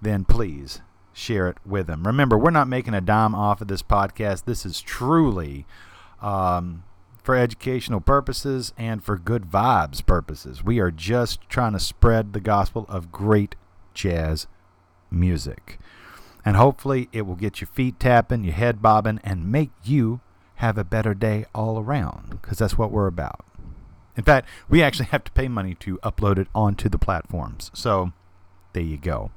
then 0.00 0.24
please 0.24 0.80
share 1.12 1.48
it 1.48 1.58
with 1.66 1.86
them. 1.86 2.06
Remember, 2.06 2.38
we're 2.38 2.50
not 2.50 2.68
making 2.68 2.94
a 2.94 3.00
dime 3.00 3.34
off 3.34 3.60
of 3.60 3.68
this 3.68 3.82
podcast. 3.82 4.44
This 4.44 4.64
is 4.64 4.80
truly 4.80 5.66
um, 6.22 6.84
for 7.22 7.34
educational 7.34 8.00
purposes 8.00 8.72
and 8.78 9.02
for 9.02 9.18
good 9.18 9.44
vibes 9.44 10.04
purposes. 10.04 10.62
We 10.62 10.78
are 10.78 10.90
just 10.90 11.48
trying 11.48 11.72
to 11.72 11.80
spread 11.80 12.32
the 12.32 12.40
gospel 12.40 12.86
of 12.88 13.12
great 13.12 13.56
jazz 13.94 14.46
music. 15.10 15.78
And 16.44 16.56
hopefully, 16.56 17.08
it 17.12 17.22
will 17.22 17.34
get 17.34 17.60
your 17.60 17.68
feet 17.68 18.00
tapping, 18.00 18.44
your 18.44 18.54
head 18.54 18.80
bobbing, 18.80 19.20
and 19.24 19.50
make 19.50 19.70
you 19.84 20.20
have 20.58 20.76
a 20.76 20.84
better 20.84 21.14
day 21.14 21.44
all 21.54 21.78
around 21.78 22.30
because 22.30 22.58
that's 22.58 22.76
what 22.76 22.90
we're 22.90 23.06
about. 23.06 23.44
In 24.16 24.24
fact, 24.24 24.48
we 24.68 24.82
actually 24.82 25.06
have 25.06 25.22
to 25.24 25.32
pay 25.32 25.46
money 25.46 25.74
to 25.76 25.98
upload 25.98 26.38
it 26.38 26.48
onto 26.52 26.88
the 26.88 26.98
platforms. 26.98 27.70
So 27.74 28.12
there 28.72 28.82
you 28.82 28.96
go. 28.96 29.30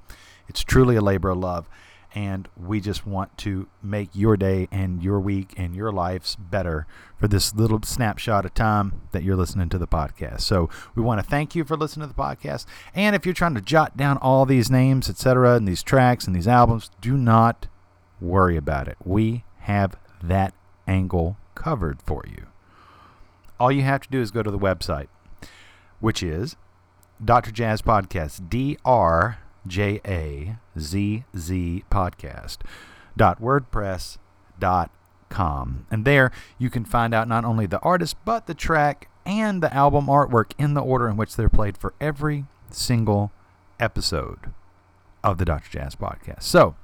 It's 0.48 0.64
truly 0.64 0.96
a 0.96 1.02
labor 1.02 1.30
of 1.30 1.38
love. 1.38 1.70
And 2.14 2.50
we 2.58 2.82
just 2.82 3.06
want 3.06 3.38
to 3.38 3.70
make 3.82 4.10
your 4.14 4.36
day 4.36 4.68
and 4.70 5.02
your 5.02 5.20
week 5.20 5.54
and 5.56 5.76
your 5.76 5.94
lives 5.94 6.36
better 6.36 6.86
for 7.18 7.28
this 7.30 7.56
little 7.56 7.82
snapshot 7.84 8.44
of 8.44 8.54
time 8.54 9.02
that 9.12 9.24
you're 9.24 9.38
listening 9.38 9.70
to 9.70 9.78
the 9.78 9.88
podcast. 9.88 10.42
So 10.42 10.70
we 10.94 11.04
want 11.04 11.22
to 11.22 11.26
thank 11.26 11.56
you 11.56 11.64
for 11.64 11.78
listening 11.78 12.10
to 12.10 12.14
the 12.14 12.22
podcast. 12.22 12.66
And 12.94 13.16
if 13.16 13.26
you're 13.26 13.34
trying 13.34 13.56
to 13.56 13.62
jot 13.62 13.96
down 13.96 14.18
all 14.18 14.46
these 14.46 14.70
names, 14.70 15.10
etc., 15.10 15.56
and 15.56 15.68
these 15.68 15.84
tracks 15.84 16.26
and 16.26 16.36
these 16.36 16.50
albums, 16.50 16.90
do 17.00 17.16
not 17.16 17.68
worry 18.20 18.58
about 18.58 18.90
it. 18.90 18.98
We 19.06 19.46
have 19.60 19.96
that 20.22 20.54
angle 20.92 21.38
covered 21.56 22.02
for 22.02 22.24
you. 22.28 22.48
All 23.60 23.72
you 23.72 23.84
have 23.84 24.02
to 24.02 24.10
do 24.10 24.22
is 24.22 24.32
go 24.32 24.44
to 24.44 24.52
the 24.52 24.60
website, 24.60 25.08
which 26.00 26.22
is 26.22 26.56
Dr. 27.24 27.52
Jazz 27.52 27.82
Podcast, 27.82 28.50
D 28.50 28.78
R 28.84 29.40
J 29.66 30.02
A 30.06 30.58
Z 30.78 31.24
Z 31.38 31.84
Podcast, 31.90 32.58
dot 33.16 33.42
WordPress 33.42 34.18
dot 34.60 34.92
com. 35.30 35.86
And 35.90 36.04
there 36.04 36.32
you 36.58 36.70
can 36.70 36.84
find 36.84 37.14
out 37.14 37.28
not 37.28 37.46
only 37.46 37.66
the 37.68 37.80
artist, 37.80 38.18
but 38.26 38.48
the 38.48 38.54
track 38.54 39.08
and 39.26 39.62
the 39.62 39.74
album 39.74 40.08
artwork 40.08 40.52
in 40.58 40.74
the 40.74 40.82
order 40.82 41.08
in 41.08 41.16
which 41.16 41.36
they're 41.36 41.48
played 41.48 41.78
for 41.78 41.94
every 42.02 42.46
single 42.72 43.32
episode 43.80 44.52
of 45.24 45.38
the 45.38 45.46
Dr. 45.46 45.70
Jazz 45.70 45.96
Podcast. 45.96 46.44
So 46.44 46.76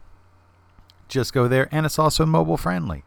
just 1.08 1.34
go 1.34 1.48
there, 1.48 1.68
and 1.72 1.86
it's 1.86 1.98
also 1.98 2.26
mobile 2.26 2.58
friendly. 2.58 3.04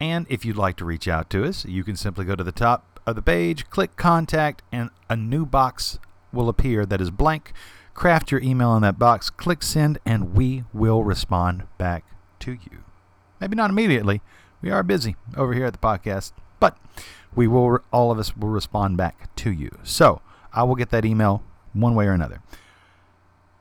And 0.00 0.26
if 0.30 0.44
you'd 0.44 0.56
like 0.56 0.76
to 0.76 0.84
reach 0.84 1.06
out 1.06 1.28
to 1.30 1.44
us, 1.44 1.66
you 1.66 1.84
can 1.84 1.94
simply 1.94 2.24
go 2.24 2.34
to 2.34 2.42
the 2.42 2.52
top 2.52 3.00
of 3.06 3.16
the 3.16 3.22
page, 3.22 3.68
click 3.68 3.96
contact, 3.96 4.62
and 4.72 4.88
a 5.10 5.16
new 5.16 5.44
box 5.44 5.98
will 6.32 6.48
appear 6.48 6.86
that 6.86 7.00
is 7.00 7.10
blank. 7.10 7.52
Craft 7.92 8.30
your 8.30 8.40
email 8.40 8.74
in 8.76 8.82
that 8.82 8.98
box, 8.98 9.28
click 9.28 9.62
send, 9.62 9.98
and 10.06 10.34
we 10.34 10.64
will 10.72 11.04
respond 11.04 11.64
back 11.76 12.04
to 12.38 12.52
you. 12.52 12.84
Maybe 13.40 13.56
not 13.56 13.70
immediately. 13.70 14.22
We 14.62 14.70
are 14.70 14.82
busy 14.82 15.16
over 15.36 15.52
here 15.52 15.66
at 15.66 15.72
the 15.74 15.78
podcast, 15.78 16.32
but 16.60 16.78
we 17.34 17.46
will 17.46 17.80
all 17.92 18.10
of 18.10 18.18
us 18.18 18.34
will 18.36 18.48
respond 18.48 18.96
back 18.96 19.34
to 19.36 19.50
you. 19.50 19.70
So, 19.82 20.22
I 20.52 20.62
will 20.62 20.76
get 20.76 20.90
that 20.90 21.04
email 21.04 21.42
one 21.72 21.94
way 21.94 22.06
or 22.06 22.12
another. 22.12 22.42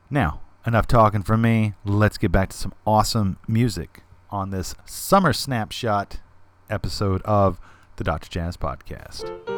Now, 0.10 0.41
enough 0.65 0.88
talking 0.88 1.21
from 1.21 1.41
me. 1.41 1.73
Let's 1.84 2.17
get 2.17 2.32
back 2.32 2.49
to 2.49 2.58
some 2.58 2.73
awesome 2.86 3.38
music 3.47 4.04
on 4.30 4.52
this 4.52 4.75
summer 4.86 5.34
snapshot 5.34 6.19
episode 6.69 7.21
of 7.23 7.60
the 7.97 8.03
Dr. 8.03 8.29
Jazz 8.29 8.58
Podcast. 8.58 9.48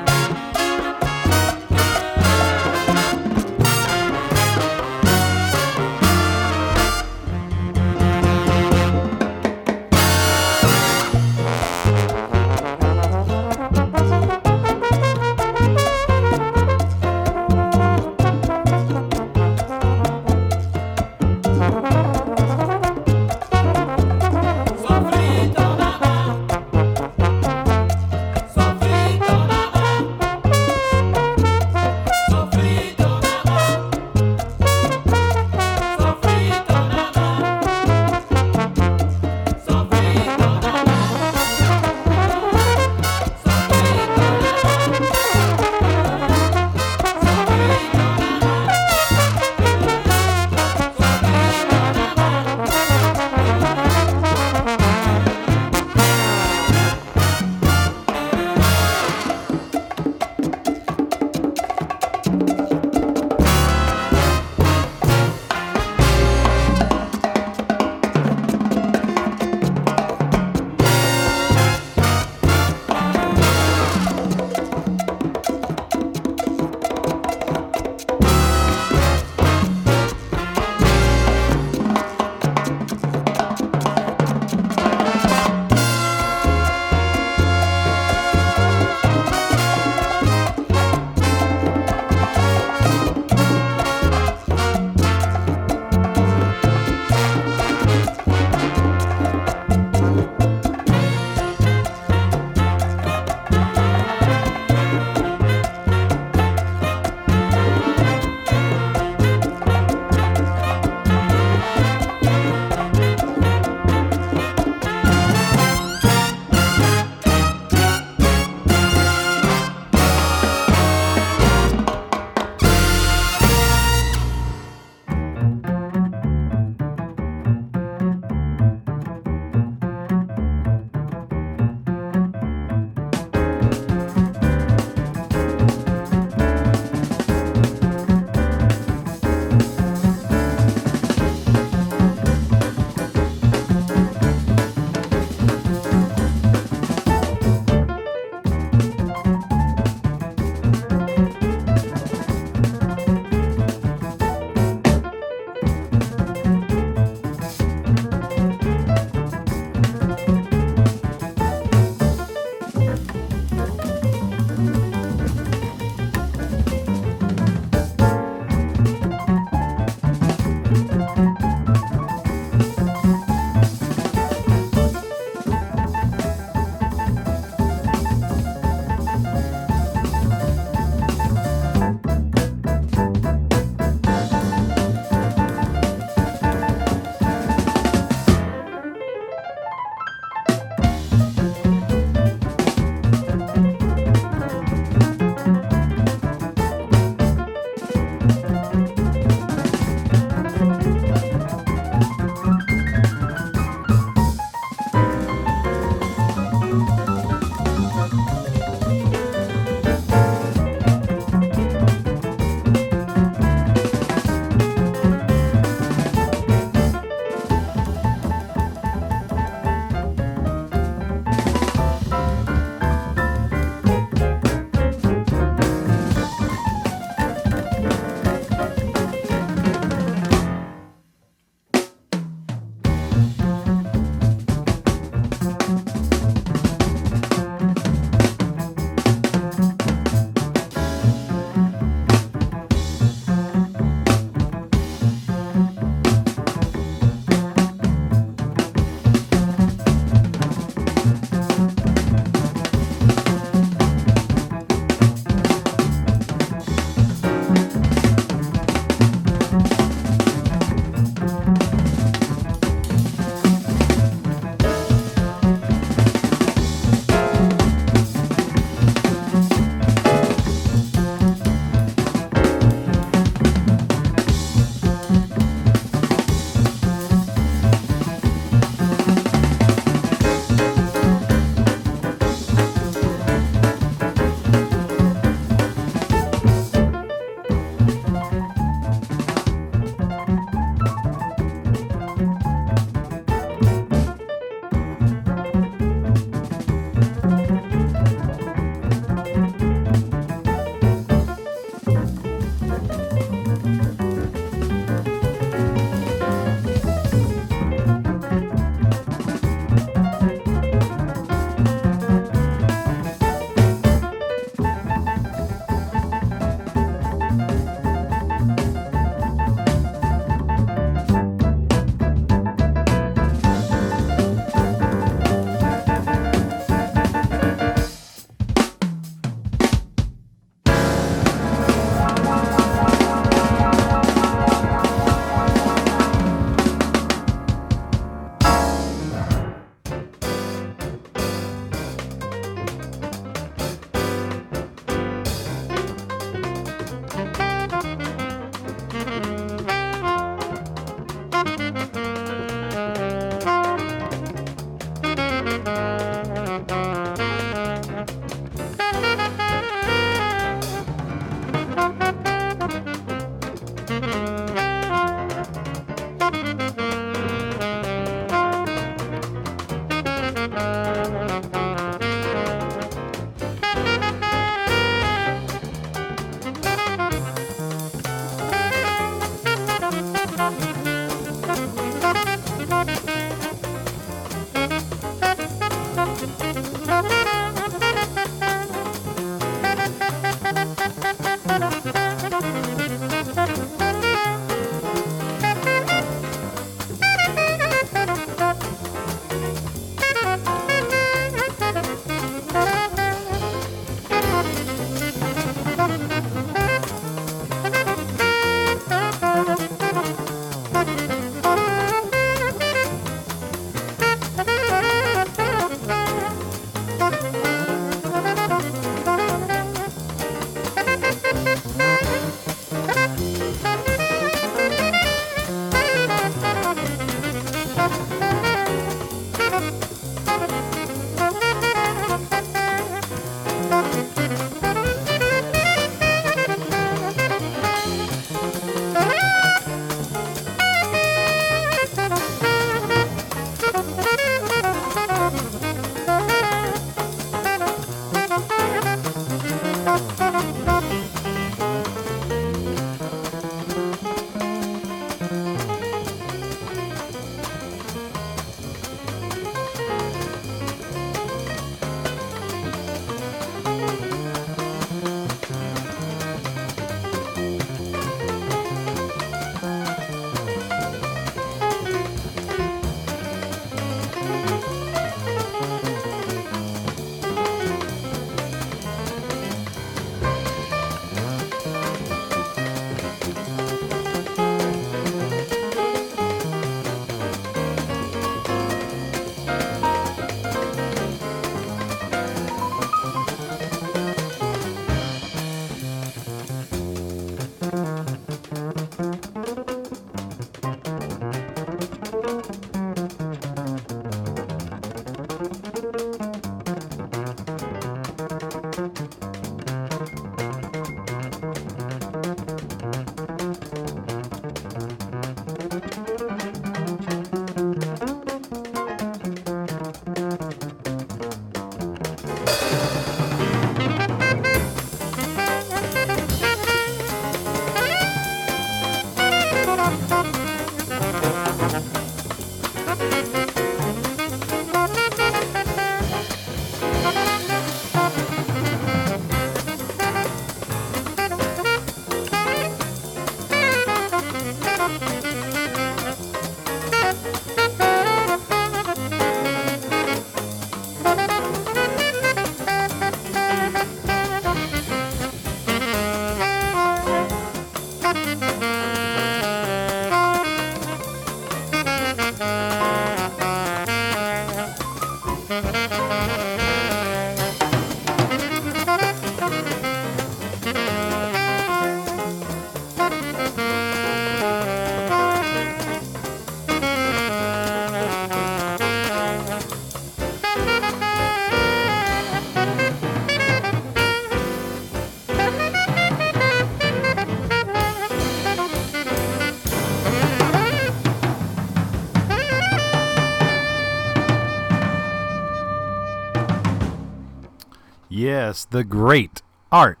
Yes, 598.50 598.64
the 598.64 598.82
great 598.82 599.42
Art 599.70 600.00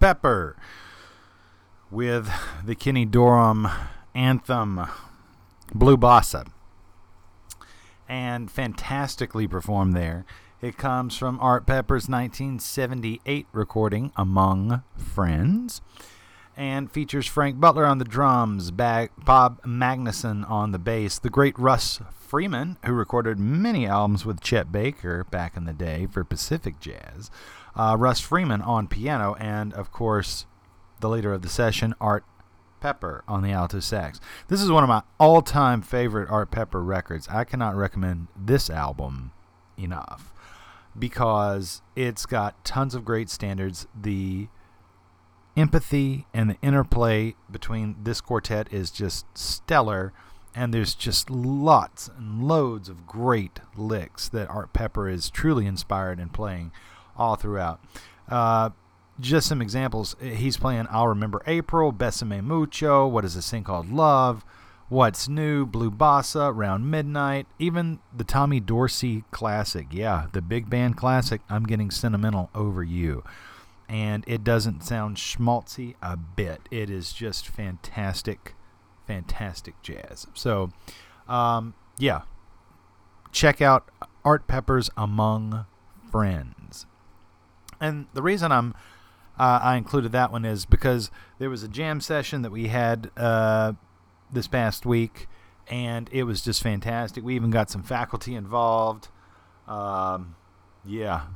Pepper 0.00 0.56
with 1.90 2.30
the 2.64 2.74
Kenny 2.74 3.04
Dorham 3.04 3.68
anthem 4.14 4.86
Blue 5.74 5.98
Bossa. 5.98 6.46
And 8.08 8.50
fantastically 8.50 9.46
performed 9.46 9.94
there. 9.94 10.24
It 10.62 10.78
comes 10.78 11.18
from 11.18 11.38
Art 11.40 11.66
Pepper's 11.66 12.08
1978 12.08 13.48
recording, 13.52 14.12
Among 14.16 14.82
Friends, 14.96 15.82
and 16.56 16.90
features 16.90 17.26
Frank 17.26 17.60
Butler 17.60 17.84
on 17.84 17.98
the 17.98 18.06
drums, 18.06 18.70
Bag- 18.70 19.10
Bob 19.18 19.62
Magnusson 19.62 20.48
on 20.48 20.72
the 20.72 20.78
bass, 20.78 21.18
the 21.18 21.28
great 21.28 21.58
Russ 21.58 22.00
Freeman, 22.10 22.78
who 22.86 22.94
recorded 22.94 23.38
many 23.38 23.86
albums 23.86 24.24
with 24.24 24.40
Chet 24.40 24.72
Baker 24.72 25.24
back 25.24 25.54
in 25.54 25.66
the 25.66 25.74
day 25.74 26.08
for 26.10 26.24
Pacific 26.24 26.80
Jazz, 26.80 27.30
uh, 27.76 27.96
Russ 27.98 28.20
Freeman 28.20 28.62
on 28.62 28.86
piano, 28.86 29.34
and 29.38 29.72
of 29.74 29.92
course, 29.92 30.46
the 31.00 31.08
leader 31.08 31.32
of 31.32 31.42
the 31.42 31.48
session, 31.48 31.94
Art 32.00 32.24
Pepper 32.80 33.24
on 33.26 33.42
the 33.42 33.50
alto 33.50 33.80
sax. 33.80 34.20
This 34.48 34.60
is 34.60 34.70
one 34.70 34.84
of 34.84 34.88
my 34.88 35.02
all 35.18 35.42
time 35.42 35.82
favorite 35.82 36.30
Art 36.30 36.50
Pepper 36.50 36.82
records. 36.82 37.26
I 37.28 37.44
cannot 37.44 37.76
recommend 37.76 38.28
this 38.36 38.68
album 38.68 39.32
enough 39.78 40.32
because 40.98 41.82
it's 41.96 42.26
got 42.26 42.62
tons 42.64 42.94
of 42.94 43.04
great 43.04 43.30
standards. 43.30 43.86
The 43.98 44.48
empathy 45.56 46.26
and 46.34 46.50
the 46.50 46.58
interplay 46.62 47.34
between 47.50 47.96
this 48.02 48.20
quartet 48.20 48.72
is 48.72 48.90
just 48.90 49.26
stellar. 49.36 50.12
And 50.54 50.72
there's 50.72 50.94
just 50.94 51.30
lots 51.30 52.08
and 52.16 52.44
loads 52.44 52.88
of 52.88 53.06
great 53.06 53.58
licks 53.76 54.28
that 54.28 54.48
Art 54.48 54.72
Pepper 54.72 55.08
is 55.08 55.28
truly 55.30 55.66
inspired 55.66 56.20
in 56.20 56.28
playing 56.28 56.70
all 57.16 57.36
throughout. 57.36 57.80
Uh, 58.28 58.70
just 59.20 59.46
some 59.46 59.62
examples. 59.62 60.16
He's 60.20 60.56
playing 60.56 60.86
I'll 60.90 61.08
Remember 61.08 61.42
April, 61.46 61.92
Besame 61.92 62.42
Mucho, 62.42 63.06
What 63.06 63.24
is 63.24 63.34
this 63.34 63.50
thing 63.50 63.64
called 63.64 63.90
Love, 63.90 64.44
What's 64.88 65.28
New, 65.28 65.66
Blue 65.66 65.90
Bossa, 65.90 66.54
Round 66.54 66.90
Midnight, 66.90 67.46
even 67.58 68.00
the 68.14 68.24
Tommy 68.24 68.60
Dorsey 68.60 69.24
classic. 69.30 69.88
Yeah, 69.90 70.26
the 70.32 70.42
big 70.42 70.68
band 70.68 70.96
classic, 70.96 71.40
I'm 71.48 71.64
Getting 71.64 71.90
Sentimental 71.90 72.50
Over 72.54 72.82
You. 72.82 73.24
And 73.88 74.24
it 74.26 74.42
doesn't 74.44 74.82
sound 74.82 75.16
schmaltzy 75.16 75.94
a 76.02 76.16
bit. 76.16 76.68
It 76.70 76.90
is 76.90 77.12
just 77.12 77.48
fantastic, 77.48 78.54
fantastic 79.06 79.74
jazz. 79.82 80.26
So, 80.34 80.72
um, 81.28 81.74
yeah, 81.98 82.22
check 83.30 83.60
out 83.60 83.90
Art 84.24 84.46
Pepper's 84.46 84.90
Among 84.96 85.66
Friends. 86.10 86.86
And 87.84 88.06
the 88.14 88.22
reason 88.22 88.50
I'm 88.50 88.74
uh, 89.38 89.58
I 89.62 89.76
included 89.76 90.12
that 90.12 90.30
one 90.30 90.44
is 90.44 90.64
because 90.64 91.10
there 91.38 91.50
was 91.50 91.62
a 91.62 91.68
jam 91.68 92.00
session 92.00 92.42
that 92.42 92.52
we 92.52 92.68
had 92.68 93.10
uh, 93.16 93.72
this 94.32 94.46
past 94.46 94.86
week, 94.86 95.28
and 95.68 96.08
it 96.12 96.22
was 96.22 96.42
just 96.42 96.62
fantastic. 96.62 97.24
We 97.24 97.34
even 97.34 97.50
got 97.50 97.70
some 97.70 97.82
faculty 97.82 98.34
involved. 98.34 99.08
Um, 99.66 100.36
yeah, 100.84 101.26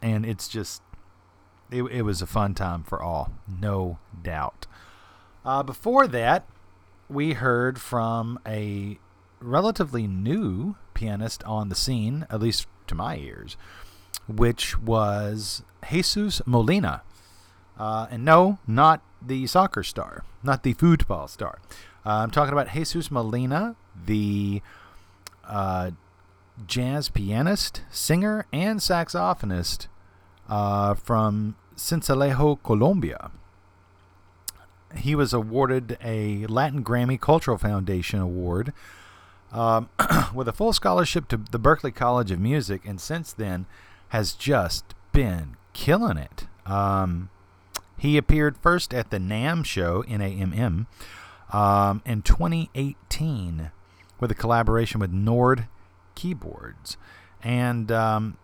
and 0.00 0.24
it's 0.24 0.46
just 0.46 0.82
it, 1.70 1.82
it 1.84 2.02
was 2.02 2.22
a 2.22 2.26
fun 2.26 2.54
time 2.54 2.84
for 2.84 3.02
all, 3.02 3.32
no 3.48 3.98
doubt. 4.22 4.66
Uh, 5.44 5.62
before 5.62 6.06
that, 6.06 6.46
we 7.08 7.32
heard 7.32 7.80
from 7.80 8.38
a 8.46 8.98
relatively 9.40 10.06
new 10.06 10.76
pianist 10.94 11.42
on 11.44 11.68
the 11.68 11.74
scene, 11.74 12.26
at 12.30 12.40
least 12.40 12.66
to 12.86 12.94
my 12.94 13.16
ears, 13.16 13.56
which 14.36 14.78
was 14.78 15.62
Jesus 15.90 16.42
Molina. 16.46 17.02
Uh, 17.78 18.06
and 18.10 18.24
no, 18.24 18.58
not 18.66 19.02
the 19.22 19.46
soccer 19.46 19.82
star, 19.82 20.24
not 20.42 20.62
the 20.62 20.74
football 20.74 21.28
star. 21.28 21.58
Uh, 22.04 22.20
I'm 22.22 22.30
talking 22.30 22.52
about 22.52 22.70
Jesus 22.70 23.10
Molina, 23.10 23.76
the 24.06 24.62
uh, 25.46 25.90
jazz 26.66 27.08
pianist, 27.08 27.82
singer, 27.90 28.46
and 28.52 28.80
saxophonist 28.80 29.88
uh, 30.48 30.94
from 30.94 31.56
Sincelejo, 31.76 32.62
Colombia. 32.62 33.30
He 34.94 35.14
was 35.14 35.32
awarded 35.32 35.96
a 36.02 36.46
Latin 36.46 36.82
Grammy 36.82 37.20
Cultural 37.20 37.58
Foundation 37.58 38.18
Award 38.18 38.72
um, 39.52 39.88
with 40.34 40.48
a 40.48 40.52
full 40.52 40.72
scholarship 40.72 41.28
to 41.28 41.36
the 41.36 41.60
Berklee 41.60 41.94
College 41.94 42.30
of 42.30 42.40
Music, 42.40 42.82
and 42.84 43.00
since 43.00 43.32
then 43.32 43.66
has 44.10 44.32
just 44.32 44.94
been 45.12 45.56
killing 45.72 46.16
it. 46.16 46.46
Um, 46.66 47.30
he 47.96 48.16
appeared 48.16 48.56
first 48.56 48.94
at 48.94 49.10
the 49.10 49.18
NAMM 49.18 49.64
show, 49.64 50.02
NAMM, 50.04 50.86
um, 51.52 52.02
in 52.06 52.22
2018 52.22 53.70
with 54.18 54.30
a 54.30 54.34
collaboration 54.34 55.00
with 55.00 55.12
Nord 55.12 55.66
Keyboards. 56.14 56.96
And 57.42 57.90
um, 57.90 58.36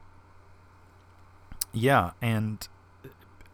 yeah, 1.72 2.12
and 2.20 2.66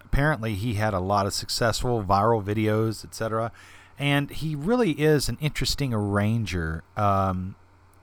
apparently 0.04 0.54
he 0.54 0.74
had 0.74 0.94
a 0.94 1.00
lot 1.00 1.26
of 1.26 1.34
successful 1.34 2.02
viral 2.04 2.42
videos, 2.42 3.04
etc. 3.04 3.52
And 3.98 4.30
he 4.30 4.54
really 4.54 4.92
is 4.92 5.28
an 5.28 5.38
interesting 5.40 5.92
arranger 5.94 6.82
um, 6.96 7.56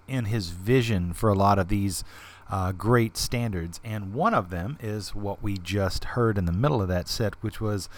in 0.07 0.25
his 0.25 0.49
vision 0.49 1.13
for 1.13 1.29
a 1.29 1.35
lot 1.35 1.59
of 1.59 1.67
these 1.67 2.03
uh, 2.49 2.71
great 2.71 3.15
standards. 3.15 3.79
And 3.83 4.13
one 4.13 4.33
of 4.33 4.49
them 4.49 4.77
is 4.81 5.13
what 5.13 5.43
we 5.43 5.57
just 5.57 6.05
heard 6.05 6.37
in 6.37 6.45
the 6.45 6.51
middle 6.51 6.81
of 6.81 6.87
that 6.87 7.07
set, 7.07 7.35
which 7.43 7.61
was 7.61 7.89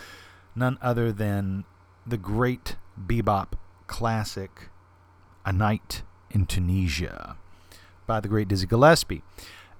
none 0.56 0.78
other 0.82 1.12
than 1.12 1.64
the 2.06 2.18
great 2.18 2.76
bebop 3.00 3.54
classic, 3.88 4.70
A 5.46 5.54
Night 5.54 6.04
in 6.30 6.46
Tunisia, 6.46 7.38
by 8.08 8.20
the 8.20 8.28
great 8.28 8.48
Dizzy 8.48 8.68
Gillespie. 8.68 9.24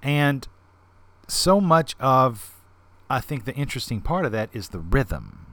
And 0.02 0.48
so 1.28 1.60
much 1.60 1.94
of, 2.00 2.60
I 3.08 3.20
think, 3.20 3.44
the 3.44 3.54
interesting 3.54 4.00
part 4.00 4.24
of 4.24 4.32
that 4.32 4.50
is 4.52 4.68
the 4.68 4.78
rhythm. 4.78 5.46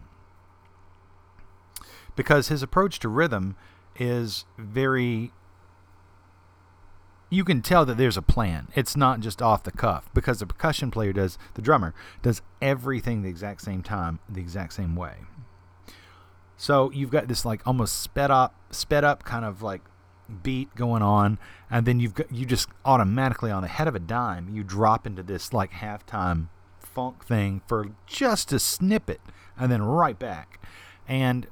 Because 2.15 2.47
his 2.49 2.63
approach 2.63 2.99
to 2.99 3.09
rhythm 3.09 3.55
is 3.97 4.45
very 4.57 5.31
you 7.29 7.43
can 7.43 7.61
tell 7.61 7.85
that 7.85 7.97
there's 7.97 8.17
a 8.17 8.21
plan. 8.21 8.67
It's 8.75 8.97
not 8.97 9.19
just 9.19 9.41
off 9.41 9.63
the 9.63 9.71
cuff 9.71 10.09
because 10.13 10.39
the 10.39 10.47
percussion 10.47 10.91
player 10.91 11.13
does, 11.13 11.37
the 11.53 11.61
drummer 11.61 11.93
does 12.21 12.41
everything 12.61 13.21
the 13.21 13.29
exact 13.29 13.61
same 13.61 13.83
time, 13.83 14.19
the 14.27 14.41
exact 14.41 14.73
same 14.73 14.95
way. 14.95 15.15
So 16.57 16.91
you've 16.91 17.11
got 17.11 17.27
this 17.27 17.45
like 17.45 17.65
almost 17.65 17.99
sped 17.99 18.31
up, 18.31 18.55
sped 18.71 19.03
up 19.03 19.23
kind 19.23 19.45
of 19.45 19.61
like 19.61 19.81
beat 20.43 20.75
going 20.75 21.01
on, 21.01 21.39
and 21.71 21.85
then 21.85 21.99
you've 21.99 22.15
got 22.15 22.31
you 22.31 22.45
just 22.45 22.69
automatically 22.83 23.51
on 23.51 23.61
the 23.61 23.67
head 23.67 23.87
of 23.87 23.95
a 23.95 23.99
dime 23.99 24.49
you 24.49 24.63
drop 24.63 25.07
into 25.07 25.23
this 25.23 25.53
like 25.53 25.71
halftime 25.71 26.49
funk 26.79 27.25
thing 27.25 27.61
for 27.67 27.91
just 28.05 28.51
a 28.51 28.59
snippet, 28.59 29.21
and 29.57 29.71
then 29.71 29.81
right 29.81 30.19
back, 30.19 30.61
and 31.07 31.47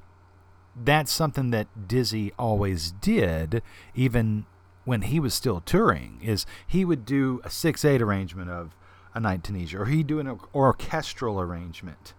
that's 0.76 1.12
something 1.12 1.52
that 1.52 1.88
Dizzy 1.88 2.34
always 2.38 2.92
did, 2.92 3.64
even 3.96 4.46
when 4.88 5.02
he 5.02 5.20
was 5.20 5.34
still 5.34 5.60
touring 5.60 6.18
is 6.24 6.46
he 6.66 6.86
would 6.86 7.06
do 7.06 7.42
a 7.44 7.50
6-8 7.50 8.00
arrangement 8.00 8.50
of 8.50 8.74
a 9.14 9.20
night 9.20 9.44
tunisia 9.44 9.82
or 9.82 9.86
he'd 9.86 10.08
do 10.08 10.18
an 10.20 10.40
orchestral 10.56 11.42
arrangement 11.42 12.14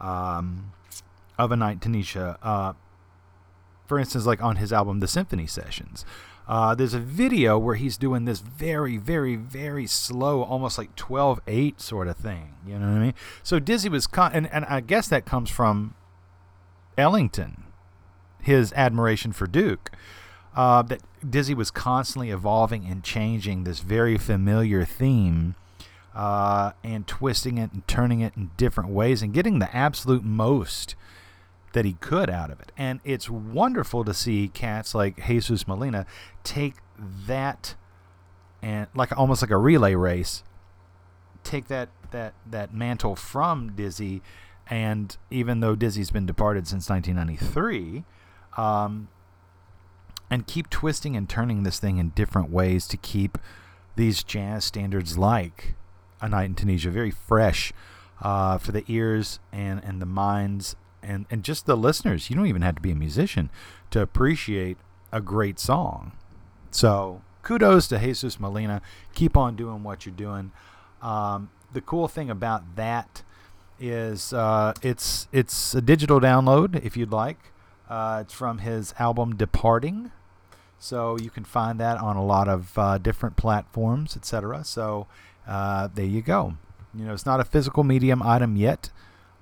um, 0.00 0.72
of 1.38 1.52
a 1.52 1.56
night 1.56 1.80
tunisia 1.80 2.36
uh, 2.42 2.72
for 3.86 4.00
instance 4.00 4.26
like 4.26 4.42
on 4.42 4.56
his 4.56 4.72
album 4.72 4.98
the 4.98 5.06
symphony 5.06 5.46
sessions. 5.46 6.04
Uh, 6.48 6.74
there's 6.74 6.94
a 6.94 6.98
video 6.98 7.56
where 7.56 7.76
he's 7.76 7.96
doing 7.96 8.24
this 8.24 8.40
very 8.40 8.96
very 8.96 9.36
very 9.36 9.86
slow 9.86 10.42
almost 10.42 10.76
like 10.76 10.96
12-8 10.96 11.80
sort 11.80 12.08
of 12.08 12.16
thing 12.16 12.54
you 12.66 12.76
know 12.80 12.88
what 12.88 12.96
i 12.96 12.98
mean? 12.98 13.14
So 13.44 13.60
dizzy 13.60 13.88
was 13.88 14.08
con- 14.08 14.32
and, 14.34 14.52
and 14.52 14.64
i 14.64 14.80
guess 14.80 15.06
that 15.06 15.24
comes 15.24 15.50
from 15.50 15.94
ellington 16.96 17.62
his 18.42 18.72
admiration 18.72 19.30
for 19.30 19.46
duke 19.46 19.92
uh, 20.56 20.82
that 20.82 21.00
Dizzy 21.28 21.54
was 21.54 21.70
constantly 21.70 22.30
evolving 22.30 22.86
and 22.86 23.02
changing 23.02 23.64
this 23.64 23.80
very 23.80 24.18
familiar 24.18 24.84
theme 24.84 25.54
uh, 26.14 26.72
and 26.82 27.06
twisting 27.06 27.58
it 27.58 27.72
and 27.72 27.86
turning 27.86 28.20
it 28.20 28.36
in 28.36 28.50
different 28.56 28.90
ways 28.90 29.22
and 29.22 29.32
getting 29.32 29.58
the 29.58 29.74
absolute 29.74 30.24
most 30.24 30.96
that 31.72 31.84
he 31.84 31.94
could 31.94 32.30
out 32.30 32.50
of 32.50 32.60
it. 32.60 32.72
And 32.76 33.00
it's 33.04 33.30
wonderful 33.30 34.04
to 34.04 34.14
see 34.14 34.48
cats 34.48 34.94
like 34.94 35.26
Jesus 35.26 35.68
Molina 35.68 36.06
take 36.42 36.74
that 37.26 37.74
and 38.62 38.88
like 38.94 39.16
almost 39.16 39.42
like 39.42 39.50
a 39.50 39.56
relay 39.56 39.94
race, 39.94 40.42
take 41.44 41.68
that 41.68 41.88
that 42.10 42.34
that 42.46 42.74
mantle 42.74 43.14
from 43.14 43.74
Dizzy, 43.76 44.22
and 44.68 45.16
even 45.30 45.60
though 45.60 45.76
Dizzy's 45.76 46.10
been 46.10 46.26
departed 46.26 46.66
since 46.66 46.88
1993, 46.90 48.04
um, 48.56 49.08
and 50.30 50.46
keep 50.46 50.68
twisting 50.70 51.16
and 51.16 51.28
turning 51.28 51.62
this 51.62 51.78
thing 51.78 51.98
in 51.98 52.10
different 52.10 52.50
ways 52.50 52.86
to 52.88 52.96
keep 52.96 53.38
these 53.96 54.22
jazz 54.22 54.64
standards 54.64 55.18
like 55.18 55.74
A 56.20 56.28
Night 56.28 56.44
in 56.44 56.54
Tunisia 56.54 56.90
very 56.90 57.10
fresh 57.10 57.72
uh, 58.20 58.58
for 58.58 58.72
the 58.72 58.84
ears 58.88 59.38
and, 59.52 59.82
and 59.84 60.00
the 60.00 60.06
minds 60.06 60.76
and, 61.02 61.26
and 61.30 61.42
just 61.42 61.66
the 61.66 61.76
listeners. 61.76 62.28
You 62.28 62.36
don't 62.36 62.46
even 62.46 62.62
have 62.62 62.76
to 62.76 62.82
be 62.82 62.90
a 62.90 62.96
musician 62.96 63.50
to 63.90 64.00
appreciate 64.00 64.76
a 65.12 65.20
great 65.20 65.58
song. 65.58 66.12
So 66.70 67.22
kudos 67.42 67.88
to 67.88 67.98
Jesus 67.98 68.38
Molina. 68.38 68.82
Keep 69.14 69.36
on 69.36 69.56
doing 69.56 69.82
what 69.82 70.04
you're 70.04 70.14
doing. 70.14 70.52
Um, 71.00 71.50
the 71.72 71.80
cool 71.80 72.08
thing 72.08 72.30
about 72.30 72.76
that 72.76 73.22
is 73.80 74.32
uh, 74.32 74.74
it's 74.82 75.28
it's 75.32 75.74
a 75.74 75.80
digital 75.80 76.20
download 76.20 76.84
if 76.84 76.96
you'd 76.96 77.12
like. 77.12 77.38
Uh, 77.88 78.18
it's 78.22 78.34
from 78.34 78.58
his 78.58 78.92
album 78.98 79.36
Departing. 79.36 80.10
So 80.78 81.18
you 81.18 81.30
can 81.30 81.44
find 81.44 81.80
that 81.80 81.98
on 81.98 82.16
a 82.16 82.24
lot 82.24 82.48
of 82.48 82.78
uh, 82.78 82.98
different 82.98 83.36
platforms, 83.36 84.16
etc. 84.16 84.64
So 84.64 85.06
uh, 85.46 85.88
there 85.92 86.04
you 86.04 86.22
go. 86.22 86.54
You 86.94 87.04
know, 87.04 87.12
it's 87.12 87.26
not 87.26 87.40
a 87.40 87.44
physical 87.44 87.84
medium 87.84 88.22
item 88.22 88.56
yet. 88.56 88.90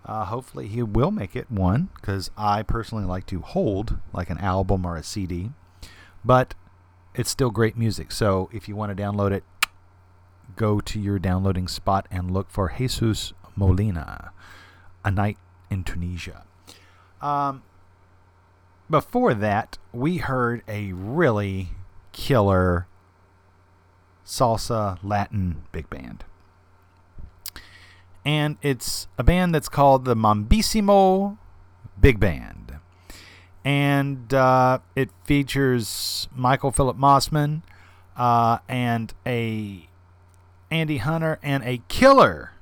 Uh, 0.04 0.24
hopefully, 0.24 0.68
he 0.68 0.82
will 0.82 1.10
make 1.10 1.34
it 1.34 1.50
one 1.50 1.88
because 1.96 2.30
I 2.36 2.62
personally 2.62 3.04
like 3.04 3.26
to 3.26 3.40
hold 3.40 3.98
like 4.12 4.30
an 4.30 4.38
album 4.38 4.86
or 4.86 4.96
a 4.96 5.02
CD. 5.02 5.50
But 6.24 6.54
it's 7.14 7.30
still 7.30 7.50
great 7.50 7.76
music. 7.76 8.12
So 8.12 8.48
if 8.52 8.68
you 8.68 8.76
want 8.76 8.96
to 8.96 9.02
download 9.02 9.32
it, 9.32 9.44
go 10.54 10.80
to 10.80 11.00
your 11.00 11.18
downloading 11.18 11.66
spot 11.68 12.06
and 12.10 12.30
look 12.30 12.50
for 12.50 12.74
Jesus 12.78 13.32
Molina, 13.56 14.32
A 15.04 15.10
Night 15.10 15.38
in 15.70 15.82
Tunisia. 15.82 16.44
Um, 17.20 17.62
before 18.90 19.34
that, 19.34 19.78
we 19.92 20.18
heard 20.18 20.62
a 20.68 20.92
really 20.92 21.70
killer 22.12 22.86
salsa 24.24 24.98
Latin 25.02 25.62
big 25.72 25.88
band. 25.90 26.24
And 28.24 28.56
it's 28.60 29.06
a 29.16 29.22
band 29.22 29.54
that's 29.54 29.68
called 29.68 30.04
the 30.04 30.16
Mambissimo 30.16 31.38
Big 32.00 32.18
Band. 32.18 32.80
And 33.64 34.34
uh, 34.34 34.80
it 34.96 35.10
features 35.24 36.28
Michael 36.34 36.72
Philip 36.72 36.96
Mossman 36.96 37.62
uh, 38.16 38.58
and 38.68 39.14
a 39.24 39.88
Andy 40.70 40.98
Hunter 40.98 41.38
and 41.42 41.62
a 41.62 41.82
killer, 41.88 42.52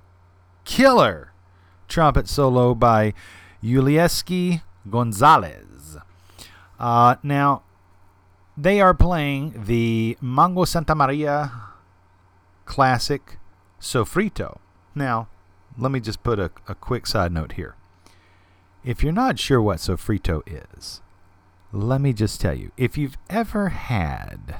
killer 0.64 1.32
trumpet 1.88 2.28
solo 2.28 2.74
by 2.74 3.14
Yulieski 3.62 4.62
Gonzalez. 4.90 5.73
Uh, 6.84 7.16
now, 7.22 7.62
they 8.58 8.78
are 8.78 8.92
playing 8.92 9.64
the 9.64 10.18
Mongo 10.22 10.66
Santamaria 10.66 11.50
classic 12.66 13.38
Sofrito. 13.80 14.58
Now, 14.94 15.28
let 15.78 15.90
me 15.90 15.98
just 15.98 16.22
put 16.22 16.38
a, 16.38 16.50
a 16.68 16.74
quick 16.74 17.06
side 17.06 17.32
note 17.32 17.52
here. 17.52 17.74
If 18.84 19.02
you're 19.02 19.14
not 19.14 19.38
sure 19.38 19.62
what 19.62 19.78
Sofrito 19.78 20.42
is, 20.46 21.00
let 21.72 22.02
me 22.02 22.12
just 22.12 22.38
tell 22.38 22.52
you. 22.52 22.70
If 22.76 22.98
you've 22.98 23.16
ever 23.30 23.70
had 23.70 24.56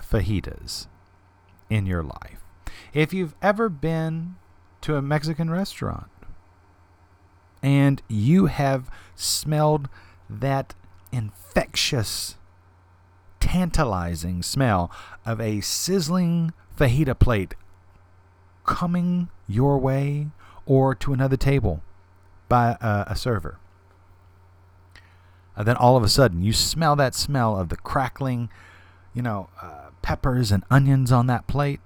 fajitas 0.00 0.86
in 1.68 1.86
your 1.86 2.04
life, 2.04 2.44
if 2.94 3.12
you've 3.12 3.34
ever 3.42 3.68
been 3.68 4.36
to 4.82 4.94
a 4.94 5.02
Mexican 5.02 5.50
restaurant 5.50 6.08
and 7.64 8.00
you 8.08 8.46
have 8.46 8.88
smelled 9.20 9.88
that 10.28 10.74
infectious, 11.12 12.36
tantalizing 13.40 14.42
smell 14.42 14.90
of 15.24 15.40
a 15.40 15.60
sizzling 15.60 16.52
fajita 16.76 17.18
plate 17.18 17.54
coming 18.64 19.28
your 19.46 19.78
way 19.78 20.28
or 20.66 20.94
to 20.94 21.12
another 21.12 21.36
table 21.36 21.82
by 22.48 22.76
a, 22.80 23.16
server. 23.16 23.58
And 25.56 25.66
then 25.66 25.76
all 25.76 25.96
of 25.96 26.04
a 26.04 26.08
sudden, 26.08 26.42
you 26.42 26.52
smell 26.52 26.94
that 26.96 27.14
smell 27.14 27.58
of 27.58 27.68
the 27.68 27.76
crackling, 27.76 28.48
you 29.14 29.22
know, 29.22 29.48
uh, 29.60 29.88
peppers 30.02 30.52
and 30.52 30.62
onions 30.70 31.10
on 31.10 31.26
that 31.26 31.46
plate. 31.46 31.80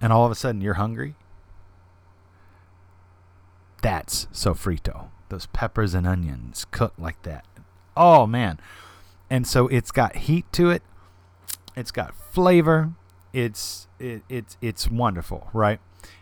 And 0.00 0.12
all 0.12 0.24
of 0.24 0.32
a 0.32 0.34
sudden, 0.34 0.60
you're 0.60 0.74
hungry. 0.74 1.14
That's 3.82 4.26
sofrito. 4.32 5.08
Those 5.28 5.46
peppers 5.46 5.94
and 5.94 6.06
onions 6.06 6.66
cooked 6.70 6.98
like 6.98 7.22
that. 7.22 7.44
Oh, 7.96 8.26
man. 8.26 8.60
And 9.28 9.46
so 9.46 9.66
it's 9.68 9.90
got 9.90 10.16
heat 10.16 10.50
to 10.52 10.70
it, 10.70 10.82
it's 11.76 11.90
got 11.90 12.14
flavor. 12.14 12.92
It's 13.32 13.86
it, 13.98 14.22
it's 14.30 14.56
it's 14.62 14.88
wonderful, 14.88 15.50
right? 15.52 15.78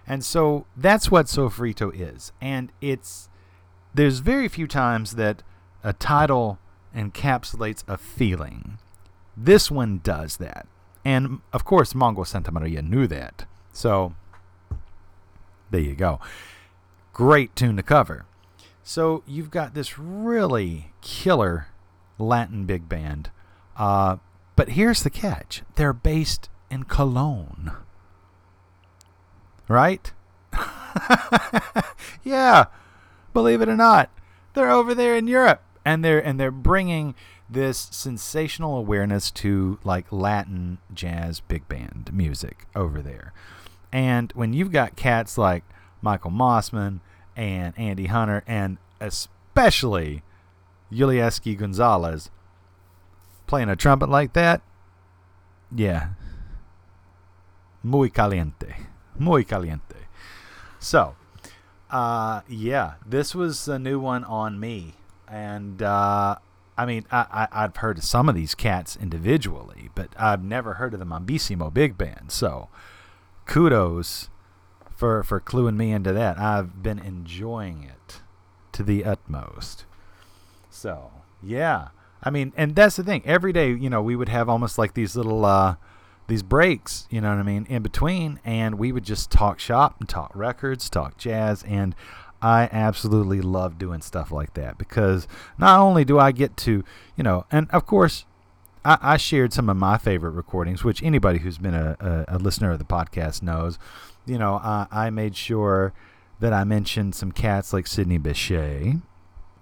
And 0.07 0.25
so 0.25 0.67
that's 0.77 1.11
what 1.11 1.27
sofrito 1.27 1.93
is. 1.95 2.33
And 2.41 2.73
it's 2.81 3.29
there's 3.95 4.19
very 4.19 4.49
few 4.49 4.67
times 4.67 5.13
that 5.13 5.43
a 5.85 5.93
title 5.93 6.59
encapsulates 6.95 7.85
a 7.87 7.97
feeling. 7.97 8.79
This 9.37 9.71
one 9.71 10.01
does 10.03 10.39
that. 10.39 10.67
And 11.05 11.41
of 11.53 11.65
course, 11.65 11.93
Mongo 11.93 12.25
Santamaria 12.25 12.83
knew 12.83 13.07
that. 13.07 13.47
So 13.73 14.15
there 15.71 15.81
you 15.81 15.95
go. 15.95 16.19
Great 17.13 17.55
tune 17.55 17.77
to 17.77 17.83
cover. 17.83 18.25
So 18.85 19.23
you've 19.27 19.51
got 19.51 19.73
this 19.73 19.99
really 19.99 20.93
killer 21.01 21.69
Latin 22.19 22.67
big 22.67 22.87
band. 22.87 23.31
Uh, 23.77 24.19
but 24.57 24.71
here's 24.71 25.03
the 25.03 25.11
catch 25.11 25.63
they're 25.75 25.95
based 25.95 26.51
in 26.71 26.85
Cologne. 26.85 27.73
Right? 29.67 30.13
yeah, 32.25 32.67
believe 33.33 33.63
it 33.63 33.69
or 33.69 33.77
not, 33.77 34.11
they're 34.53 34.71
over 34.71 34.95
there 34.95 35.17
in 35.17 35.27
Europe, 35.27 35.63
and 35.85 36.05
they're 36.05 36.25
and 36.25 36.39
they're 36.39 36.51
bringing 36.51 37.15
this 37.49 37.89
sensational 37.91 38.77
awareness 38.77 39.31
to 39.31 39.79
like 39.83 40.13
Latin 40.13 40.79
jazz 40.93 41.41
big 41.41 41.67
band 41.69 42.11
music 42.13 42.67
over 42.77 43.01
there. 43.01 43.33
And 43.91 44.31
when 44.33 44.53
you've 44.53 44.73
got 44.73 44.97
cats 44.97 45.39
like 45.39 45.65
Michael 46.03 46.31
Mossman 46.31 47.01
and 47.37 47.79
Andy 47.79 48.07
Hunter, 48.07 48.43
and 48.47 48.79
especially 49.01 50.23
Yulieski 50.93 51.57
Gonzalez 51.57 52.31
playing 53.47 53.69
a 53.69 53.77
trumpet 53.77 54.09
like 54.09 54.33
that, 54.33 54.63
yeah, 55.75 56.11
muy 57.83 58.09
caliente, 58.09 58.87
muy 59.19 59.45
caliente. 59.45 60.07
So, 60.79 61.17
uh, 61.91 62.43
yeah, 62.49 62.95
this 63.07 63.35
was 63.35 63.69
a 63.69 63.79
new 63.79 63.99
one 63.99 64.25
on 64.25 64.59
me, 64.61 64.95
and 65.29 65.83
uh, 65.83 66.37
I 66.77 66.87
mean, 66.87 67.07
I, 67.11 67.49
I 67.51 67.63
have 67.63 67.77
heard 67.77 67.99
of 67.99 68.05
some 68.05 68.29
of 68.29 68.35
these 68.35 68.55
cats 68.55 68.97
individually, 68.97 69.91
but 69.95 70.09
I've 70.17 70.43
never 70.43 70.75
heard 70.75 70.95
of 70.95 71.01
the 71.01 71.07
Mambissimo 71.07 71.73
big 71.73 71.97
band. 71.97 72.33
So, 72.33 72.69
kudos 73.47 74.31
for 75.05 75.23
for 75.23 75.39
cluing 75.39 75.77
me 75.77 75.93
into 75.93 76.15
that. 76.15 76.39
I've 76.39 76.83
been 76.83 76.99
enjoying 76.99 77.83
it 77.83 78.23
to 78.73 78.83
the 78.83 79.05
utmost. 79.05 79.85
So, 80.71 81.11
yeah. 81.43 81.89
I 82.23 82.31
mean, 82.31 82.55
and 82.57 82.75
that's 82.75 82.97
the 82.97 83.05
thing. 83.05 83.21
Every 83.27 83.53
day, 83.53 83.75
you 83.75 83.91
know, 83.91 84.01
we 84.01 84.17
would 84.17 84.31
have 84.31 84.49
almost 84.49 84.79
like 84.79 84.95
these 84.95 85.15
little 85.15 85.45
uh 85.45 85.77
these 86.27 86.43
breaks, 86.43 87.07
you 87.11 87.21
know 87.21 87.29
what 87.29 87.39
I 87.39 87.43
mean, 87.43 87.67
in 87.69 87.83
between 87.83 88.41
and 88.47 88.79
we 88.79 88.93
would 88.93 89.05
just 89.05 89.31
talk 89.31 89.61
shop 89.61 89.97
and 90.01 90.09
talk 90.09 90.35
records, 90.35 90.89
talk 90.89 91.19
jazz 91.19 91.63
and 91.65 91.95
I 92.41 92.71
absolutely 92.73 93.43
love 93.43 93.79
doing 93.79 94.01
stuff 94.01 94.33
like 94.33 94.55
that 94.55 94.79
because 94.79 95.29
not 95.59 95.81
only 95.81 96.07
do 96.07 96.19
I 96.19 96.33
get 96.33 96.57
to, 96.59 96.83
you 97.15 97.25
know, 97.25 97.45
and 97.53 97.71
of 97.73 97.85
course, 97.85 98.25
I, 98.87 99.17
shared 99.17 99.55
some 99.55 99.71
of 99.71 99.79
my 99.79 99.97
favorite 99.97 100.33
recordings, 100.33 100.85
which 100.85 101.03
anybody 101.03 101.39
who's 101.39 101.57
been 101.57 101.75
a, 101.75 101.97
a, 102.29 102.37
a 102.37 102.39
listener 102.39 102.71
of 102.71 102.79
the 102.79 102.85
podcast 102.85 103.43
knows. 103.43 103.79
You 104.27 104.39
know, 104.39 104.61
I, 104.63 105.11
made 105.11 105.37
sure 105.37 105.93
that 106.41 106.53
I 106.53 106.65
mentioned 106.65 107.15
some 107.15 107.31
cats 107.31 107.73
like 107.73 107.87
Sidney 107.87 108.19
Bechet, 108.19 109.03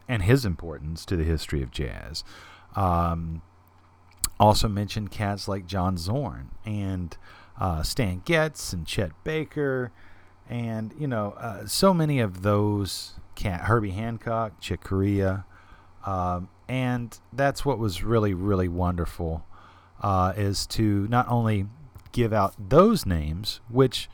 and 0.08 0.22
his 0.22 0.44
importance 0.44 1.04
to 1.06 1.16
the 1.16 1.24
history 1.24 1.62
of 1.62 1.70
jazz. 1.70 2.22
Um, 2.76 3.42
also 4.38 4.68
mentioned 4.68 5.10
cats 5.10 5.48
like 5.48 5.66
John 5.66 5.96
Zorn 5.96 6.50
and 6.64 7.16
uh, 7.60 7.82
Stan 7.82 8.22
Getz 8.24 8.72
and 8.72 8.86
Chet 8.86 9.12
Baker, 9.24 9.92
and 10.48 10.94
you 10.98 11.06
know 11.06 11.32
uh, 11.38 11.66
so 11.66 11.94
many 11.94 12.20
of 12.20 12.42
those 12.42 13.14
cat 13.34 13.62
Herbie 13.62 13.90
Hancock, 13.90 14.60
Chick 14.60 14.82
Corea, 14.82 15.44
um, 16.04 16.48
and 16.68 17.18
that's 17.32 17.64
what 17.64 17.78
was 17.78 18.02
really 18.02 18.34
really 18.34 18.68
wonderful 18.68 19.46
uh, 20.02 20.32
is 20.36 20.66
to 20.66 21.06
not 21.08 21.28
only 21.28 21.66
give 22.10 22.32
out 22.32 22.54
those 22.58 23.06
names, 23.06 23.60
which 23.68 24.08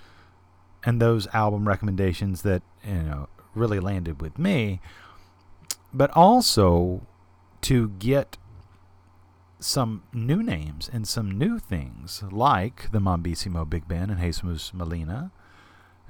and 0.84 1.00
those 1.00 1.26
album 1.28 1.66
recommendations 1.66 2.42
that 2.42 2.62
you 2.86 2.94
know 2.94 3.28
really 3.54 3.80
landed 3.80 4.20
with 4.20 4.38
me, 4.38 4.80
but 5.92 6.10
also 6.12 7.02
to 7.62 7.88
get 7.98 8.36
some 9.60 10.02
new 10.12 10.42
names 10.42 10.88
and 10.92 11.06
some 11.06 11.36
new 11.36 11.58
things 11.58 12.22
like 12.30 12.90
the 12.92 13.00
Mambissimo 13.00 13.68
Big 13.68 13.88
Band 13.88 14.10
and 14.10 14.20
Jesus 14.20 14.72
Molina 14.72 15.32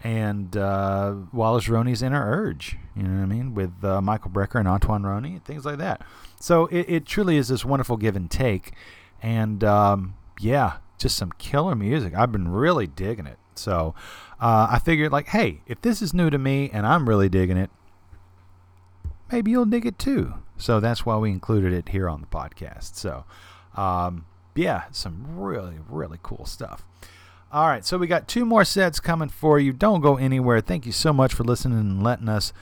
and 0.05 0.57
uh, 0.57 1.15
Wallace 1.33 1.69
Roney's 1.69 2.03
Inner 2.03 2.25
Urge, 2.25 2.77
you 2.95 3.03
know 3.03 3.17
what 3.17 3.23
I 3.23 3.27
mean, 3.27 3.55
with 3.55 3.83
uh, 3.83 4.01
Michael 4.01 4.31
Brecker 4.31 4.57
and 4.61 4.69
Antoine 4.69 5.03
Roney, 5.03 5.41
things 5.45 5.65
like 5.65 5.79
that. 5.79 6.03
So 6.41 6.67
it, 6.67 6.87
it 6.89 7.07
truly 7.07 7.37
is 7.37 7.49
this 7.49 7.65
wonderful 7.65 7.97
give 7.97 8.15
and 8.15 8.31
take. 8.31 8.73
And 9.21 9.65
um, 9.65 10.15
yeah, 10.39 10.79
just 10.99 11.17
some 11.17 11.33
killer 11.39 11.75
music. 11.75 12.15
I've 12.15 12.31
been 12.31 12.49
really 12.49 12.87
digging 12.87 13.27
it. 13.27 13.39
So 13.57 13.95
uh, 14.41 14.69
I 14.71 14.79
figured, 14.79 15.13
like, 15.13 15.29
hey, 15.29 15.61
if 15.67 15.81
this 15.81 16.01
is 16.01 16.15
new 16.15 16.31
to 16.31 16.39
me 16.39 16.71
and 16.73 16.87
I'm 16.87 17.09
really 17.09 17.29
digging 17.29 17.57
it, 17.57 17.71
maybe 19.33 19.51
you'll 19.51 19.65
dig 19.65 19.87
it 19.87 19.99
too. 19.99 20.35
So 20.57 20.81
that's 20.81 21.07
why 21.07 21.17
we 21.17 21.31
included 21.31 21.73
it 21.73 21.91
here 21.91 22.09
on 22.09 22.21
the 22.21 22.27
podcast. 22.27 22.97
So, 22.97 23.25
um, 23.77 24.27
yeah, 24.55 24.85
some 24.91 25.39
really, 25.39 25.77
really 25.89 26.19
cool 26.23 26.45
stuff. 26.45 26.85
All 27.51 27.67
right, 27.67 27.85
so 27.85 27.97
we 27.97 28.07
got 28.07 28.29
two 28.29 28.45
more 28.45 28.65
sets 28.65 29.01
coming 29.01 29.31
for 29.31 29.59
you. 29.59 29.73
Don't 29.73 30.03
go 30.03 30.17
anywhere. 30.17 30.61
Thank 30.61 30.85
you 30.85 30.93
so 30.93 31.13
much 31.13 31.33
for 31.33 31.45
listening 31.45 31.79
and 31.79 32.03
letting 32.03 32.29
us 32.29 32.53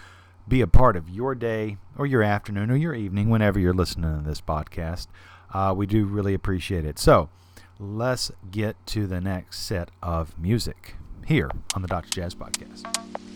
be 0.47 0.61
a 0.61 0.67
part 0.69 0.95
of 0.95 1.11
your 1.11 1.35
day 1.35 1.79
or 1.99 2.07
your 2.07 2.23
afternoon 2.23 2.71
or 2.71 2.77
your 2.77 2.95
evening 2.95 3.29
whenever 3.29 3.59
you're 3.59 3.75
listening 3.75 4.19
to 4.19 4.29
this 4.29 4.41
podcast. 4.41 5.09
Uh, 5.53 5.75
we 5.77 5.87
do 5.87 6.05
really 6.05 6.35
appreciate 6.35 6.85
it. 6.85 6.99
So 7.01 7.29
let's 7.81 8.31
get 8.51 8.77
to 8.89 9.09
the 9.09 9.21
next 9.21 9.61
set 9.61 9.91
of 10.03 10.39
music 10.39 10.95
here 11.27 11.51
on 11.75 11.83
the 11.83 11.89
Dr. 11.89 12.09
Jazz 12.11 12.35
Podcast. 12.35 13.36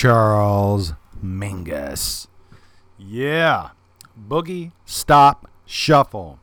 Charles 0.00 0.94
Mingus. 1.22 2.26
Yeah. 2.96 3.72
Boogie 4.18 4.72
Stop 4.86 5.46
Shuffle 5.66 6.38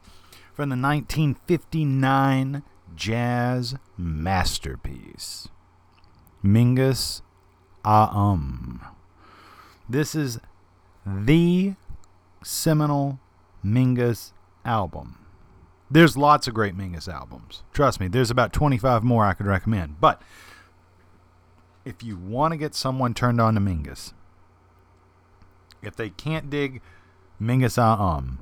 from 0.54 0.70
the 0.70 0.76
1959 0.76 2.62
jazz 2.96 3.74
masterpiece. 3.98 5.48
Mingus 6.46 7.24
Aum. 7.84 8.86
This 9.90 10.14
is 10.14 10.38
the 11.04 11.74
seminal 12.44 13.20
Mingus 13.66 14.34
album. 14.66 15.26
There's 15.90 16.16
lots 16.16 16.48
of 16.48 16.54
great 16.54 16.78
Mingus 16.78 17.12
albums. 17.12 17.64
Trust 17.74 18.00
me, 18.00 18.08
there's 18.08 18.30
about 18.30 18.54
25 18.54 19.04
more 19.04 19.26
I 19.26 19.34
could 19.34 19.48
recommend. 19.48 20.00
But 20.00 20.22
if 21.88 22.04
you 22.04 22.18
want 22.18 22.52
to 22.52 22.58
get 22.58 22.76
someone 22.76 23.14
turned 23.14 23.40
on 23.40 23.54
to 23.54 23.62
Mingus, 23.62 24.12
if 25.82 25.96
they 25.96 26.10
can't 26.10 26.50
dig 26.50 26.82
Mingus 27.42 27.78
Um, 27.78 28.40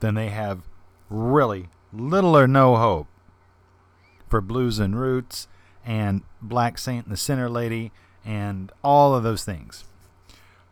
then 0.00 0.14
they 0.14 0.28
have 0.28 0.68
really 1.08 1.70
little 1.92 2.36
or 2.36 2.46
no 2.46 2.76
hope 2.76 3.06
for 4.28 4.42
Blues 4.42 4.78
and 4.78 5.00
Roots 5.00 5.48
and 5.86 6.22
Black 6.42 6.76
Saint 6.76 7.06
and 7.06 7.12
the 7.12 7.16
Sinner 7.16 7.48
Lady 7.48 7.92
and 8.26 8.70
all 8.84 9.14
of 9.14 9.22
those 9.22 9.42
things. 9.42 9.84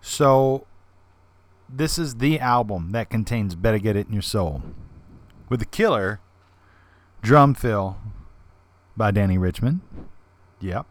So, 0.03 0.67
this 1.69 1.99
is 1.99 2.17
the 2.17 2.39
album 2.39 2.91
that 2.93 3.09
contains 3.09 3.55
Better 3.55 3.79
Get 3.79 3.97
It 3.97 4.09
in 4.09 4.13
Your 4.13 4.23
Soul. 4.23 4.63
With 5.49 5.61
the 5.61 5.67
killer 5.67 6.21
drum 7.23 7.55
fill 7.55 7.97
by 8.97 9.11
Dannie 9.11 9.39
Richmond. 9.39 9.81
Yep. 10.61 10.87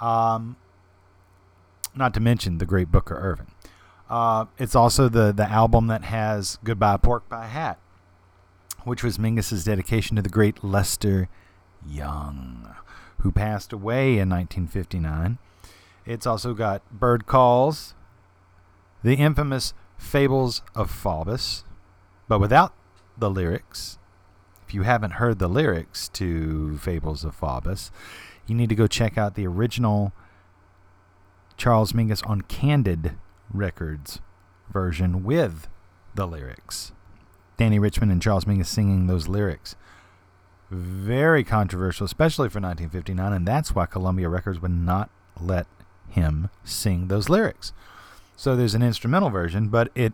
Um, 0.00 0.56
not 1.94 2.14
to 2.14 2.20
mention 2.20 2.58
the 2.58 2.66
great 2.66 2.90
Booker 2.90 3.16
Ervin. 3.16 3.46
Uh, 4.08 4.46
it's 4.58 4.74
also 4.74 5.08
the, 5.08 5.32
the 5.32 5.48
album 5.48 5.86
that 5.88 6.04
has 6.04 6.58
Goodbye 6.64 6.96
Pork 6.96 7.28
Pie 7.28 7.46
Hat, 7.46 7.78
which 8.84 9.02
was 9.02 9.18
Mingus's 9.18 9.64
dedication 9.64 10.16
to 10.16 10.22
the 10.22 10.28
great 10.28 10.64
Lester 10.64 11.28
Young, 11.86 12.74
who 13.20 13.30
passed 13.30 13.72
away 13.72 14.18
in 14.18 14.30
1959. 14.30 15.38
It's 16.06 16.26
also 16.26 16.54
got 16.54 16.82
Bird 16.90 17.26
Calls, 17.26 17.94
the 19.02 19.14
infamous 19.14 19.74
Fables 19.98 20.62
of 20.74 20.90
Faubus, 20.90 21.64
but 22.28 22.40
without 22.40 22.72
the 23.16 23.28
lyrics. 23.28 23.98
If 24.66 24.74
you 24.74 24.82
haven't 24.82 25.12
heard 25.12 25.38
the 25.38 25.48
lyrics 25.48 26.08
to 26.10 26.78
Fables 26.78 27.24
of 27.24 27.38
Faubus, 27.38 27.90
you 28.48 28.54
need 28.54 28.68
to 28.68 28.74
go 28.74 28.86
check 28.86 29.18
out 29.18 29.34
the 29.34 29.46
original 29.46 30.12
Charles 31.56 31.92
Mingus 31.92 32.26
on 32.28 32.42
Candid 32.42 33.12
Records 33.52 34.20
version 34.70 35.24
with 35.24 35.68
the 36.14 36.26
lyrics. 36.26 36.92
Dannie 37.56 37.78
Richmond 37.78 38.12
and 38.12 38.22
Charles 38.22 38.44
Mingus 38.44 38.66
singing 38.66 39.06
those 39.06 39.28
lyrics. 39.28 39.76
Very 40.70 41.44
controversial, 41.44 42.04
especially 42.04 42.48
for 42.48 42.60
1959, 42.60 43.32
and 43.32 43.46
that's 43.46 43.74
why 43.74 43.86
Columbia 43.86 44.28
Records 44.28 44.60
would 44.60 44.70
not 44.70 45.10
let 45.40 45.66
him 46.08 46.50
sing 46.64 47.08
those 47.08 47.28
lyrics. 47.28 47.72
So 48.36 48.54
there's 48.54 48.74
an 48.74 48.82
instrumental 48.82 49.30
version, 49.30 49.68
but 49.68 49.90
it 49.94 50.12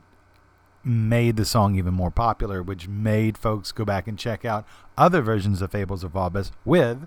made 0.85 1.37
the 1.37 1.45
song 1.45 1.74
even 1.76 1.95
more 1.95 2.11
popular, 2.11 2.62
which 2.62 2.89
made 2.89 3.37
folks 3.37 3.72
go 3.72 3.85
back 3.85 4.07
and 4.07 4.18
check 4.18 4.45
out 4.45 4.64
other 4.97 5.22
versions 5.22 5.61
of 5.61 5.72
Fables 5.72 6.05
of 6.05 6.12
Faubus 6.12 6.51
with 6.64 7.07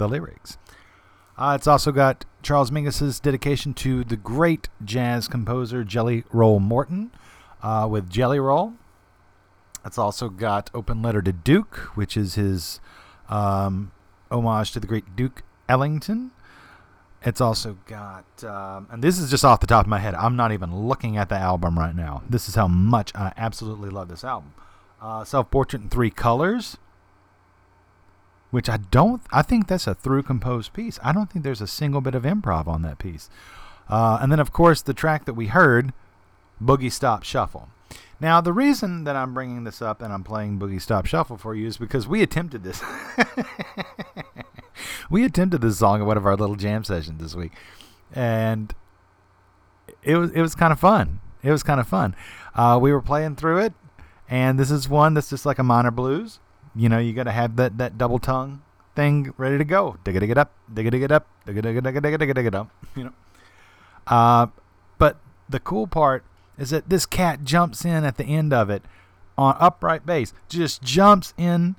the 0.00 0.08
lyrics. 0.08 0.58
Uh, 1.38 1.54
it's 1.56 1.66
also 1.66 1.92
got 1.92 2.24
Charles 2.42 2.70
Mingus's 2.70 3.20
dedication 3.20 3.72
to 3.74 4.02
the 4.02 4.16
great 4.16 4.68
jazz 4.84 5.28
composer 5.28 5.84
Jelly 5.84 6.24
Roll 6.32 6.58
Morton 6.58 7.12
uh, 7.62 7.86
with 7.90 8.10
Jelly 8.10 8.40
Roll. 8.40 8.74
It's 9.84 9.96
also 9.98 10.28
got 10.28 10.70
Open 10.74 11.00
Letter 11.00 11.22
to 11.22 11.32
Duke, 11.32 11.76
which 11.94 12.16
is 12.16 12.34
his 12.34 12.80
um, 13.28 13.92
homage 14.30 14.72
to 14.72 14.80
the 14.80 14.86
great 14.86 15.16
Duke 15.16 15.42
Ellington. 15.68 16.32
It's 17.22 17.40
also 17.40 17.76
got, 17.86 18.24
um, 18.44 18.88
and 18.90 19.04
this 19.04 19.18
is 19.18 19.30
just 19.30 19.44
off 19.44 19.60
the 19.60 19.66
top 19.66 19.84
of 19.84 19.90
my 19.90 19.98
head. 19.98 20.14
I'm 20.14 20.36
not 20.36 20.52
even 20.52 20.74
looking 20.74 21.16
at 21.18 21.28
the 21.28 21.36
album 21.36 21.78
right 21.78 21.94
now. 21.94 22.22
This 22.28 22.48
is 22.48 22.54
how 22.54 22.68
much 22.68 23.14
I 23.14 23.32
absolutely 23.36 23.90
love 23.90 24.08
this 24.08 24.24
album. 24.24 24.54
Uh, 25.00 25.24
Self 25.24 25.50
Portrait 25.50 25.82
in 25.82 25.88
Three 25.88 26.10
Colors, 26.10 26.76
which 28.50 28.68
I 28.68 28.78
don't, 28.78 29.22
I 29.30 29.42
think 29.42 29.68
that's 29.68 29.86
a 29.86 29.94
through 29.94 30.24
composed 30.24 30.72
piece. 30.72 30.98
I 31.02 31.12
don't 31.12 31.30
think 31.30 31.44
there's 31.44 31.60
a 31.60 31.66
single 31.66 32.00
bit 32.00 32.14
of 32.14 32.24
improv 32.24 32.66
on 32.66 32.82
that 32.82 32.98
piece. 32.98 33.30
Uh, 33.88 34.18
and 34.20 34.30
then, 34.30 34.40
of 34.40 34.52
course, 34.52 34.82
the 34.82 34.94
track 34.94 35.24
that 35.24 35.34
we 35.34 35.46
heard, 35.46 35.92
Boogie 36.62 36.92
Stop 36.92 37.22
Shuffle. 37.22 37.68
Now, 38.20 38.40
the 38.40 38.52
reason 38.52 39.04
that 39.04 39.16
I'm 39.16 39.32
bringing 39.32 39.64
this 39.64 39.80
up 39.80 40.02
and 40.02 40.12
I'm 40.12 40.22
playing 40.22 40.58
Boogie 40.58 40.80
Stop 40.80 41.06
Shuffle 41.06 41.38
for 41.38 41.54
you 41.54 41.66
is 41.66 41.78
because 41.78 42.06
we 42.06 42.22
attempted 42.22 42.62
this. 42.62 42.82
we 45.10 45.24
attempted 45.24 45.62
this 45.62 45.78
song 45.78 46.00
at 46.00 46.06
one 46.06 46.18
of 46.18 46.26
our 46.26 46.36
little 46.36 46.56
jam 46.56 46.84
sessions 46.84 47.20
this 47.20 47.34
week, 47.34 47.52
and 48.12 48.74
it 50.02 50.16
was 50.16 50.30
it 50.32 50.42
was 50.42 50.54
kind 50.54 50.72
of 50.72 50.78
fun. 50.78 51.20
It 51.42 51.50
was 51.50 51.62
kind 51.62 51.80
of 51.80 51.88
fun. 51.88 52.14
Uh, 52.54 52.78
we 52.80 52.92
were 52.92 53.00
playing 53.00 53.36
through 53.36 53.60
it, 53.60 53.72
and 54.28 54.58
this 54.58 54.70
is 54.70 54.86
one 54.86 55.14
that's 55.14 55.30
just 55.30 55.46
like 55.46 55.58
a 55.58 55.64
minor 55.64 55.90
blues. 55.90 56.40
You 56.80 56.88
know, 56.88 56.96
you 56.98 57.12
got 57.12 57.24
to 57.24 57.30
have 57.30 57.56
that 57.56 57.76
that 57.76 57.98
double 57.98 58.18
tongue 58.18 58.62
thing 58.96 59.34
ready 59.36 59.58
to 59.58 59.64
go. 59.66 59.98
Dig 60.02 60.16
it, 60.16 60.20
dig 60.20 60.30
it 60.30 60.38
up, 60.38 60.50
dig 60.72 60.86
it, 60.86 60.90
dig 60.90 61.02
it 61.02 61.12
up, 61.12 61.26
dig 61.44 61.58
it, 61.58 61.60
dig 61.60 61.76
it, 61.76 61.84
dig 61.84 61.96
it, 61.96 62.00
dig 62.00 62.14
it, 62.14 62.18
dig 62.18 62.30
it, 62.30 62.34
dig 62.34 62.46
it 62.46 62.54
up. 62.54 62.70
You 62.96 63.04
know. 63.04 63.12
Uh, 64.06 64.46
but 64.96 65.18
the 65.46 65.60
cool 65.60 65.86
part 65.86 66.24
is 66.56 66.70
that 66.70 66.88
this 66.88 67.04
cat 67.04 67.44
jumps 67.44 67.84
in 67.84 68.04
at 68.04 68.16
the 68.16 68.24
end 68.24 68.54
of 68.54 68.70
it 68.70 68.82
on 69.36 69.58
upright 69.60 70.06
bass, 70.06 70.32
just 70.48 70.80
jumps 70.80 71.34
in 71.36 71.76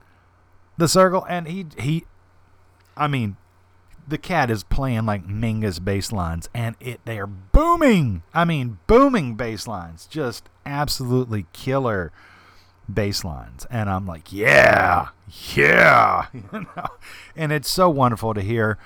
the 0.77 0.87
circle, 0.87 1.25
and 1.27 1.47
he 1.47 1.65
he, 1.79 2.05
I 2.95 3.07
mean, 3.07 3.37
the 4.07 4.19
cat 4.19 4.51
is 4.51 4.63
playing 4.63 5.07
like 5.07 5.25
Mingus 5.25 5.83
bass 5.83 6.11
lines, 6.11 6.47
and 6.53 6.75
it 6.79 7.01
they 7.05 7.17
are 7.17 7.25
booming. 7.25 8.21
I 8.35 8.45
mean, 8.45 8.77
booming 8.85 9.33
bass 9.33 9.65
lines, 9.65 10.05
just 10.05 10.47
absolutely 10.63 11.47
killer 11.53 12.11
bass 12.91 13.23
lines, 13.23 13.65
and 13.69 13.89
I'm 13.89 14.05
like, 14.05 14.31
yeah, 14.31 15.09
yeah, 15.55 16.27
you 16.33 16.43
know, 16.51 16.87
and 17.35 17.51
it's 17.51 17.69
so 17.69 17.89
wonderful 17.89 18.33
to 18.33 18.41
hear 18.41 18.77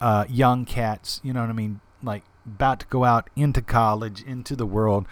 uh, 0.00 0.24
young 0.28 0.64
cats, 0.64 1.20
you 1.22 1.32
know 1.32 1.40
what 1.40 1.50
I 1.50 1.54
mean, 1.54 1.80
like 2.02 2.24
about 2.46 2.80
to 2.80 2.86
go 2.86 3.04
out 3.04 3.30
into 3.36 3.62
college, 3.62 4.22
into 4.22 4.56
the 4.56 4.66
world, 4.66 5.06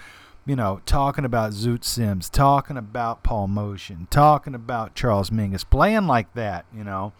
you 0.46 0.56
know, 0.56 0.80
talking 0.86 1.24
about 1.24 1.52
Zoot 1.52 1.84
Sims, 1.84 2.28
talking 2.28 2.76
about 2.76 3.22
Paul 3.22 3.48
Motian, 3.48 4.08
talking 4.10 4.54
about 4.54 4.94
Charles 4.94 5.30
Mingus, 5.30 5.68
playing 5.68 6.06
like 6.06 6.32
that, 6.34 6.64
you 6.74 6.82
know, 6.82 7.12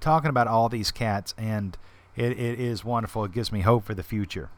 talking 0.00 0.30
about 0.30 0.48
all 0.48 0.68
these 0.68 0.90
cats, 0.90 1.34
and 1.38 1.76
it, 2.16 2.32
it 2.32 2.60
is 2.60 2.84
wonderful. 2.84 3.24
It 3.24 3.32
gives 3.32 3.52
me 3.52 3.60
hope 3.60 3.84
for 3.84 3.94
the 3.94 4.02
future. 4.02 4.50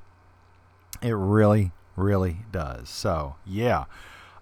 It 1.03 1.13
really, 1.13 1.73
really 1.97 2.39
does. 2.51 2.89
So, 2.89 3.37
yeah, 3.45 3.85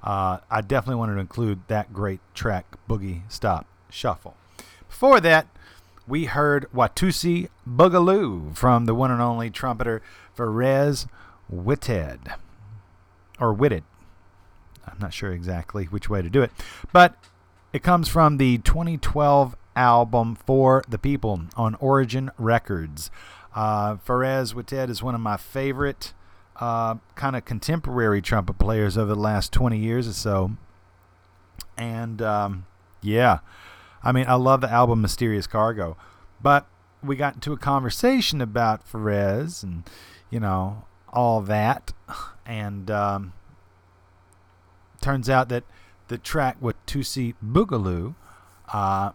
uh, 0.02 0.38
I 0.50 0.60
definitely 0.60 0.96
wanted 0.96 1.14
to 1.14 1.20
include 1.20 1.60
that 1.68 1.92
great 1.92 2.20
track, 2.34 2.76
Boogie 2.88 3.22
Stop 3.28 3.66
Shuffle. 3.90 4.36
Before 4.88 5.20
that, 5.20 5.46
we 6.06 6.24
heard 6.24 6.66
Watusi 6.74 7.48
Boogaloo 7.68 8.56
from 8.56 8.86
the 8.86 8.94
one 8.94 9.10
and 9.10 9.22
only 9.22 9.50
trumpeter 9.50 10.02
Pharez 10.36 11.06
Whitted. 11.48 12.32
Or 13.38 13.54
Whitted. 13.54 13.84
I'm 14.86 14.98
not 14.98 15.14
sure 15.14 15.32
exactly 15.32 15.84
which 15.84 16.10
way 16.10 16.22
to 16.22 16.30
do 16.30 16.42
it. 16.42 16.50
But 16.92 17.14
it 17.72 17.82
comes 17.82 18.08
from 18.08 18.36
the 18.36 18.58
2012 18.58 19.56
album 19.76 20.34
For 20.34 20.82
the 20.88 20.98
People 20.98 21.42
on 21.56 21.76
Origin 21.76 22.30
Records. 22.36 23.10
Uh, 23.54 23.96
Pharez 23.96 24.90
is 24.90 25.02
one 25.02 25.14
of 25.14 25.20
my 25.20 25.36
favorite 25.36 26.12
uh, 26.62 26.94
kind 27.16 27.34
of 27.34 27.44
contemporary 27.44 28.22
trumpet 28.22 28.56
players 28.56 28.96
over 28.96 29.12
the 29.12 29.20
last 29.20 29.52
20 29.52 29.76
years 29.76 30.06
or 30.06 30.12
so. 30.12 30.52
And 31.76 32.22
um, 32.22 32.66
yeah, 33.02 33.40
I 34.04 34.12
mean, 34.12 34.26
I 34.28 34.34
love 34.34 34.60
the 34.60 34.70
album 34.70 35.00
Mysterious 35.00 35.48
Cargo. 35.48 35.96
But 36.40 36.68
we 37.02 37.16
got 37.16 37.34
into 37.34 37.52
a 37.52 37.56
conversation 37.56 38.40
about 38.40 38.88
Pharez 38.88 39.64
and, 39.64 39.82
you 40.30 40.38
know, 40.38 40.84
all 41.12 41.40
that. 41.42 41.92
And 42.44 42.90
um, 42.90 43.32
turns 45.00 45.30
out 45.30 45.48
that 45.48 45.62
the 46.08 46.18
track 46.18 46.56
with 46.60 46.74
Tusi 46.86 47.34
Boogaloo 47.44 48.16
uh, 48.72 49.12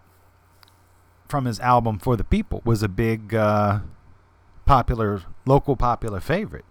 from 1.27 1.45
his 1.45 1.59
album 1.59 1.99
For 1.99 2.15
the 2.15 2.23
People 2.23 2.61
was 2.65 2.83
a 2.83 2.89
big 2.89 3.33
uh, 3.33 3.79
popular, 4.65 5.23
local 5.45 5.75
popular 5.75 6.21
favorite. 6.21 6.65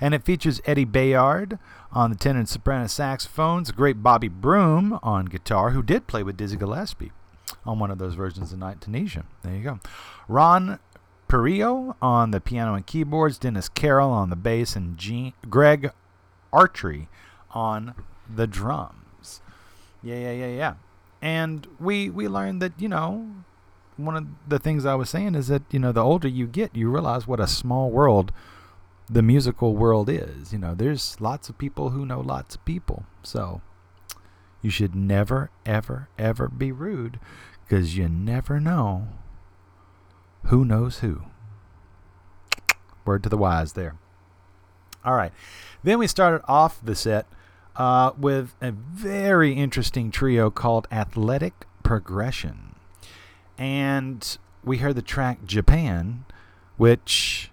And 0.00 0.14
it 0.14 0.24
features 0.24 0.60
Eddie 0.64 0.84
Bayard 0.84 1.58
on 1.92 2.10
the 2.10 2.16
tenor 2.16 2.40
and 2.40 2.48
soprano 2.48 2.86
saxophones, 2.86 3.70
great 3.70 4.02
Bobby 4.02 4.28
Broom 4.28 4.98
on 5.02 5.26
guitar, 5.26 5.70
who 5.70 5.82
did 5.82 6.06
play 6.06 6.22
with 6.22 6.36
Dizzy 6.36 6.56
Gillespie 6.56 7.12
on 7.64 7.78
one 7.78 7.90
of 7.90 7.98
those 7.98 8.14
versions 8.14 8.52
of 8.52 8.58
Night 8.58 8.80
Tunisia. 8.80 9.24
There 9.42 9.54
you 9.54 9.62
go. 9.62 9.80
Ron 10.28 10.78
Perrillo 11.28 11.96
on 12.02 12.30
the 12.30 12.40
piano 12.40 12.74
and 12.74 12.86
keyboards, 12.86 13.38
Dennis 13.38 13.68
Carroll 13.68 14.10
on 14.10 14.30
the 14.30 14.36
bass, 14.36 14.76
and 14.76 14.98
Gene, 14.98 15.32
Greg 15.48 15.90
Artry 16.52 17.08
on 17.52 17.94
the 18.28 18.46
drums. 18.46 19.40
Yeah, 20.02 20.16
yeah, 20.16 20.32
yeah, 20.32 20.48
yeah. 20.48 20.74
And 21.20 21.66
we 21.78 22.10
we 22.10 22.28
learned 22.28 22.60
that 22.60 22.72
you 22.78 22.88
know 22.88 23.30
one 23.96 24.16
of 24.16 24.26
the 24.48 24.58
things 24.58 24.84
I 24.84 24.94
was 24.94 25.08
saying 25.08 25.34
is 25.34 25.48
that 25.48 25.62
you 25.70 25.78
know 25.78 25.92
the 25.92 26.02
older 26.02 26.28
you 26.28 26.46
get, 26.46 26.74
you 26.74 26.90
realize 26.90 27.26
what 27.26 27.40
a 27.40 27.46
small 27.46 27.90
world 27.90 28.32
the 29.12 29.22
musical 29.22 29.76
world 29.76 30.08
is. 30.08 30.52
You 30.52 30.58
know, 30.58 30.74
there's 30.74 31.20
lots 31.20 31.48
of 31.48 31.58
people 31.58 31.90
who 31.90 32.06
know 32.06 32.20
lots 32.20 32.54
of 32.54 32.64
people, 32.64 33.04
so 33.22 33.60
you 34.62 34.70
should 34.70 34.94
never, 34.94 35.50
ever, 35.66 36.08
ever 36.18 36.48
be 36.48 36.72
rude 36.72 37.20
because 37.64 37.96
you 37.96 38.08
never 38.08 38.58
know 38.58 39.08
who 40.46 40.64
knows 40.64 41.00
who. 41.00 41.22
Word 43.04 43.22
to 43.24 43.28
the 43.28 43.36
wise 43.36 43.72
there. 43.74 43.96
All 45.04 45.14
right. 45.14 45.32
Then 45.82 45.98
we 45.98 46.06
started 46.06 46.42
off 46.46 46.80
the 46.82 46.94
set 46.94 47.26
uh, 47.76 48.12
with 48.16 48.54
a 48.60 48.70
very 48.72 49.54
interesting 49.54 50.10
trio 50.10 50.50
called 50.50 50.86
Athletic 50.92 51.66
Progression. 51.82 52.76
And 53.58 54.38
we 54.64 54.78
heard 54.78 54.96
the 54.96 55.02
track 55.02 55.44
Japan, 55.44 56.24
which, 56.76 57.50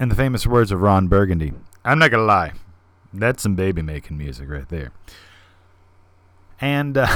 in 0.00 0.08
the 0.08 0.14
famous 0.14 0.46
words 0.46 0.72
of 0.72 0.80
Ron 0.80 1.08
Burgundy, 1.08 1.52
I'm 1.84 1.98
not 1.98 2.10
going 2.10 2.22
to 2.22 2.26
lie, 2.26 2.52
that's 3.12 3.42
some 3.42 3.54
baby 3.54 3.82
making 3.82 4.16
music 4.16 4.48
right 4.48 4.68
there. 4.68 4.92
And 6.58 6.96
uh, 6.96 7.06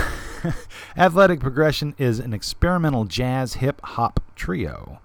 Athletic 0.96 1.40
Progression 1.40 1.94
is 1.98 2.18
an 2.18 2.34
experimental 2.34 3.06
jazz 3.06 3.54
hip 3.54 3.80
hop 3.82 4.20
trio 4.36 5.00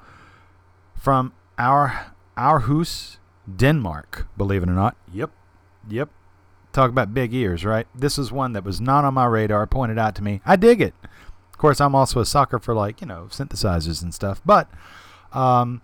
from 0.93 1.31
our 1.57 2.14
Aarhus, 2.38 3.18
Denmark, 3.53 4.27
believe 4.38 4.61
it 4.64 4.69
or 4.69 4.73
not. 4.73 4.95
Yep. 5.14 5.31
Yep. 5.89 6.10
Talk 6.73 6.89
about 6.89 7.14
big 7.14 7.34
ears, 7.34 7.65
right? 7.65 7.88
This 7.95 8.19
is 8.19 8.31
one 8.31 8.53
that 8.53 8.64
was 8.64 8.80
not 8.80 9.06
on 9.06 9.14
my 9.14 9.26
radar, 9.26 9.65
pointed 9.65 9.97
out 9.97 10.15
to 10.15 10.23
me. 10.23 10.41
I 10.45 10.56
dig 10.56 10.81
it. 10.81 10.93
Of 11.03 11.57
course, 11.57 11.81
I'm 11.81 11.95
also 11.95 12.19
a 12.19 12.26
sucker 12.26 12.60
for 12.60 12.73
like, 12.73 13.01
you 13.01 13.07
know, 13.07 13.27
synthesizers 13.30 14.03
and 14.03 14.14
stuff, 14.14 14.41
but 14.45 14.69
um, 15.34 15.81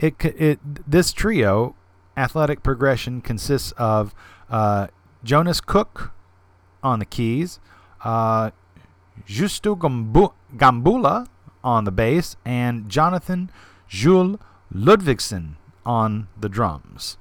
it 0.00 0.24
it 0.24 0.58
this 0.90 1.12
trio 1.12 1.76
athletic 2.16 2.62
progression 2.62 3.20
consists 3.20 3.72
of 3.72 4.14
uh, 4.48 4.88
Jonas 5.22 5.60
Cook 5.60 6.12
on 6.82 6.98
the 6.98 7.04
keys, 7.04 7.60
uh, 8.04 8.50
Justo 9.26 9.76
Gambu- 9.76 10.32
Gambula 10.56 11.26
on 11.62 11.84
the 11.84 11.90
bass, 11.90 12.36
and 12.44 12.88
Jonathan 12.88 13.50
Jules 13.88 14.38
Ludvigsen 14.74 15.56
on 15.84 16.28
the 16.38 16.48
drums. 16.48 17.18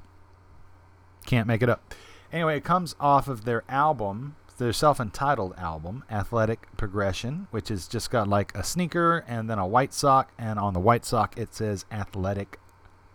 Can't 1.26 1.48
make 1.48 1.62
it 1.62 1.70
up. 1.70 1.94
Anyway, 2.32 2.58
it 2.58 2.64
comes 2.64 2.96
off 3.00 3.28
of 3.28 3.44
their 3.44 3.64
album, 3.68 4.36
their 4.58 4.74
self 4.74 5.00
entitled 5.00 5.54
album, 5.58 6.04
Athletic 6.10 6.68
Progression, 6.78 7.48
which 7.52 7.70
has 7.70 7.88
just 7.88 8.10
got 8.10 8.28
like 8.28 8.56
a 8.56 8.64
sneaker 8.64 9.26
and 9.28 9.50
then 9.50 9.60
a 9.60 9.68
white 9.68 9.94
sock, 9.94 10.32
and 10.38 10.58
on 10.58 10.74
the 10.74 10.80
white 10.80 11.06
sock 11.06 11.38
it 11.38 11.54
says 11.54 11.86
Athletic 11.92 12.60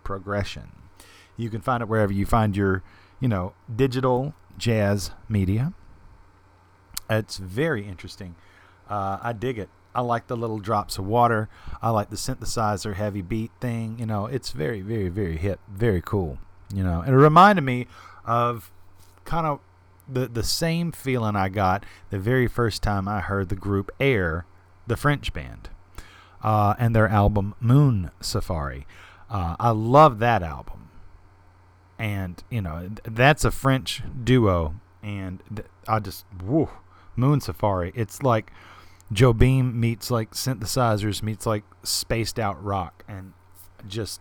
Progression. 0.04 0.72
You 1.36 1.50
can 1.50 1.60
find 1.60 1.82
it 1.82 1.88
wherever 1.88 2.12
you 2.12 2.26
find 2.26 2.56
your, 2.56 2.82
you 3.20 3.28
know, 3.28 3.54
digital 3.74 4.34
jazz 4.56 5.10
media. 5.28 5.72
It's 7.10 7.38
very 7.38 7.86
interesting. 7.86 8.36
Uh, 8.88 9.18
I 9.22 9.32
dig 9.32 9.58
it. 9.58 9.68
I 9.94 10.00
like 10.00 10.26
the 10.26 10.36
little 10.36 10.58
drops 10.58 10.98
of 10.98 11.06
water. 11.06 11.48
I 11.80 11.90
like 11.90 12.10
the 12.10 12.16
synthesizer 12.16 12.94
heavy 12.94 13.22
beat 13.22 13.52
thing. 13.60 13.96
You 13.98 14.06
know, 14.06 14.26
it's 14.26 14.50
very, 14.50 14.80
very, 14.80 15.08
very 15.08 15.36
hip, 15.36 15.60
very 15.68 16.02
cool. 16.04 16.38
You 16.74 16.82
know, 16.82 17.00
and 17.00 17.14
it 17.14 17.18
reminded 17.18 17.62
me 17.62 17.86
of 18.24 18.70
kind 19.24 19.46
of 19.46 19.60
the 20.08 20.26
the 20.26 20.42
same 20.42 20.92
feeling 20.92 21.36
I 21.36 21.48
got 21.48 21.84
the 22.10 22.18
very 22.18 22.46
first 22.46 22.82
time 22.82 23.08
I 23.08 23.20
heard 23.20 23.48
the 23.48 23.56
group 23.56 23.90
Air, 24.00 24.44
the 24.86 24.96
French 24.96 25.32
band, 25.32 25.68
uh, 26.42 26.74
and 26.78 26.94
their 26.94 27.08
album 27.08 27.54
Moon 27.60 28.10
Safari. 28.20 28.86
Uh, 29.30 29.56
I 29.58 29.70
love 29.70 30.18
that 30.18 30.42
album, 30.42 30.90
and 31.98 32.42
you 32.50 32.60
know 32.60 32.90
that's 33.04 33.44
a 33.44 33.50
French 33.50 34.02
duo, 34.22 34.74
and 35.02 35.42
th- 35.54 35.68
I 35.88 35.98
just 36.00 36.24
woo, 36.42 36.68
Moon 37.16 37.40
Safari. 37.40 37.92
It's 37.94 38.22
like 38.22 38.52
Jobim 39.12 39.74
meets 39.74 40.10
like 40.10 40.32
synthesizers 40.32 41.22
meets 41.22 41.46
like 41.46 41.64
spaced 41.82 42.38
out 42.38 42.62
rock, 42.62 43.04
and 43.08 43.32
just 43.88 44.20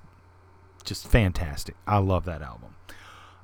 just 0.84 1.08
fantastic. 1.08 1.76
I 1.88 1.98
love 1.98 2.26
that 2.26 2.42
album. 2.42 2.76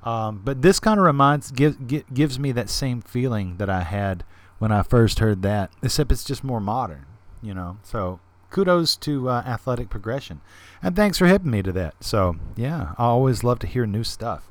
Um, 0.02 0.40
but 0.42 0.62
this 0.62 0.80
kind 0.80 0.98
of 0.98 1.04
reminds 1.04 1.50
gives 1.50 1.76
gives 2.12 2.38
me 2.38 2.52
that 2.52 2.70
same 2.70 3.02
feeling 3.02 3.58
that 3.58 3.68
I 3.68 3.82
had 3.82 4.24
when 4.58 4.72
I 4.72 4.82
first 4.82 5.18
heard 5.18 5.42
that, 5.42 5.70
except 5.82 6.12
it's 6.12 6.24
just 6.24 6.42
more 6.42 6.60
modern, 6.60 7.06
you 7.42 7.54
know. 7.54 7.78
So 7.82 8.20
kudos 8.50 8.96
to 8.96 9.28
uh, 9.28 9.42
Athletic 9.46 9.88
Progression, 9.90 10.40
and 10.82 10.96
thanks 10.96 11.18
for 11.18 11.26
hipping 11.26 11.50
me 11.50 11.62
to 11.62 11.72
that. 11.72 11.94
So 12.02 12.36
yeah, 12.56 12.94
I 12.98 13.04
always 13.04 13.44
love 13.44 13.58
to 13.60 13.66
hear 13.66 13.86
new 13.86 14.04
stuff. 14.04 14.48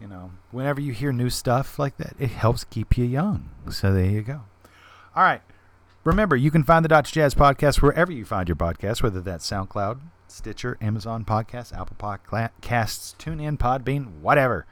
You 0.00 0.08
know, 0.08 0.32
whenever 0.50 0.80
you 0.80 0.92
hear 0.92 1.12
new 1.12 1.30
stuff 1.30 1.78
like 1.78 1.96
that, 1.96 2.14
it 2.18 2.30
helps 2.30 2.64
keep 2.64 2.98
you 2.98 3.04
young. 3.04 3.50
So 3.70 3.92
there 3.92 4.04
you 4.04 4.22
go. 4.22 4.42
All 5.16 5.22
right. 5.22 5.42
Remember, 6.02 6.36
you 6.36 6.50
can 6.50 6.64
find 6.64 6.84
the 6.84 6.88
Dr. 6.88 7.10
Jazz 7.10 7.34
Podcast 7.34 7.80
wherever 7.80 8.12
you 8.12 8.26
find 8.26 8.46
your 8.46 8.56
podcast, 8.56 9.02
whether 9.02 9.22
that's 9.22 9.48
SoundCloud, 9.48 10.00
Stitcher, 10.28 10.76
Amazon 10.80 11.24
Podcasts, 11.24 11.72
Apple 11.72 11.96
Podcasts, 11.96 13.16
TuneIn, 13.16 13.56
Podbean, 13.56 14.20
whatever. 14.20 14.66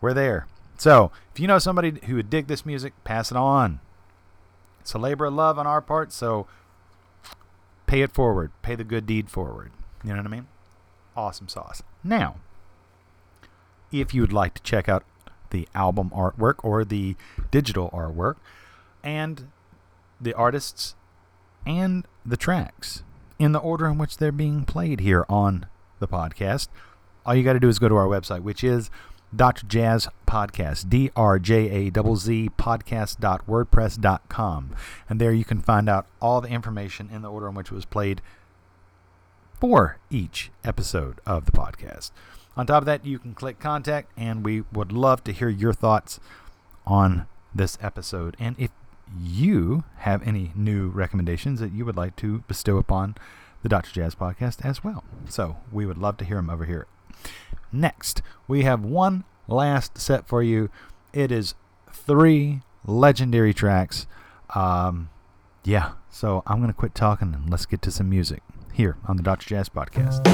We're 0.00 0.14
there. 0.14 0.46
So, 0.78 1.10
if 1.34 1.40
you 1.40 1.48
know 1.48 1.58
somebody 1.58 1.98
who 2.06 2.14
would 2.14 2.30
dig 2.30 2.46
this 2.46 2.64
music, 2.64 2.94
pass 3.04 3.30
it 3.30 3.36
on. 3.36 3.80
It's 4.80 4.94
a 4.94 4.98
labor 4.98 5.26
of 5.26 5.34
love 5.34 5.58
on 5.58 5.66
our 5.66 5.82
part, 5.82 6.12
so 6.12 6.46
pay 7.88 8.02
it 8.02 8.12
forward. 8.12 8.52
Pay 8.62 8.76
the 8.76 8.84
good 8.84 9.06
deed 9.06 9.28
forward. 9.28 9.72
You 10.04 10.10
know 10.10 10.18
what 10.18 10.26
I 10.26 10.30
mean? 10.30 10.46
Awesome 11.16 11.48
sauce. 11.48 11.82
Now, 12.04 12.36
if 13.90 14.14
you 14.14 14.20
would 14.20 14.32
like 14.32 14.54
to 14.54 14.62
check 14.62 14.88
out 14.88 15.04
the 15.50 15.66
album 15.74 16.10
artwork 16.14 16.56
or 16.62 16.84
the 16.84 17.16
digital 17.50 17.90
artwork 17.90 18.36
and 19.02 19.48
the 20.20 20.34
artists 20.34 20.94
and 21.66 22.06
the 22.24 22.36
tracks 22.36 23.02
in 23.38 23.52
the 23.52 23.58
order 23.58 23.86
in 23.86 23.98
which 23.98 24.18
they're 24.18 24.30
being 24.30 24.64
played 24.64 25.00
here 25.00 25.24
on 25.28 25.66
the 25.98 26.06
podcast, 26.06 26.68
all 27.24 27.34
you 27.34 27.42
got 27.42 27.54
to 27.54 27.60
do 27.60 27.68
is 27.68 27.78
go 27.78 27.88
to 27.88 27.96
our 27.96 28.06
website, 28.06 28.42
which 28.42 28.62
is 28.62 28.90
Dr. 29.34 29.66
Jazz 29.66 30.08
Podcast, 30.26 30.88
D 30.88 31.10
R 31.14 31.38
J 31.38 31.88
A 31.88 31.90
Z 31.90 32.50
podcast.wordpress.com. 32.58 34.76
And 35.08 35.20
there 35.20 35.32
you 35.32 35.44
can 35.44 35.60
find 35.60 35.88
out 35.88 36.06
all 36.20 36.40
the 36.40 36.48
information 36.48 37.08
in 37.12 37.22
the 37.22 37.30
order 37.30 37.48
in 37.48 37.54
which 37.54 37.70
it 37.70 37.74
was 37.74 37.84
played 37.84 38.20
for 39.60 39.98
each 40.10 40.50
episode 40.64 41.20
of 41.26 41.44
the 41.44 41.52
podcast. 41.52 42.10
On 42.56 42.66
top 42.66 42.82
of 42.82 42.86
that, 42.86 43.04
you 43.04 43.18
can 43.18 43.34
click 43.34 43.60
contact, 43.60 44.10
and 44.16 44.44
we 44.44 44.62
would 44.72 44.92
love 44.92 45.22
to 45.24 45.32
hear 45.32 45.48
your 45.48 45.72
thoughts 45.72 46.18
on 46.86 47.26
this 47.54 47.78
episode. 47.80 48.36
And 48.40 48.56
if 48.58 48.70
you 49.16 49.84
have 49.98 50.26
any 50.26 50.52
new 50.54 50.88
recommendations 50.88 51.60
that 51.60 51.72
you 51.72 51.84
would 51.84 51.96
like 51.96 52.16
to 52.16 52.38
bestow 52.48 52.78
upon 52.78 53.14
the 53.62 53.68
Dr. 53.68 53.92
Jazz 53.92 54.14
podcast 54.14 54.64
as 54.64 54.84
well. 54.84 55.04
So 55.28 55.56
we 55.72 55.86
would 55.86 55.98
love 55.98 56.16
to 56.18 56.24
hear 56.24 56.36
them 56.36 56.50
over 56.50 56.64
here. 56.64 56.86
Next, 57.72 58.22
we 58.46 58.62
have 58.62 58.84
one 58.84 59.24
last 59.46 59.98
set 59.98 60.26
for 60.26 60.42
you. 60.42 60.70
It 61.12 61.30
is 61.30 61.54
three 61.92 62.62
legendary 62.86 63.52
tracks. 63.52 64.06
Um, 64.54 65.10
yeah, 65.64 65.92
so 66.10 66.42
I'm 66.46 66.58
going 66.58 66.68
to 66.72 66.78
quit 66.78 66.94
talking 66.94 67.34
and 67.34 67.50
let's 67.50 67.66
get 67.66 67.82
to 67.82 67.90
some 67.90 68.08
music 68.08 68.42
here 68.72 68.96
on 69.06 69.16
the 69.16 69.22
Dr. 69.22 69.46
Jazz 69.46 69.68
podcast. 69.68 70.24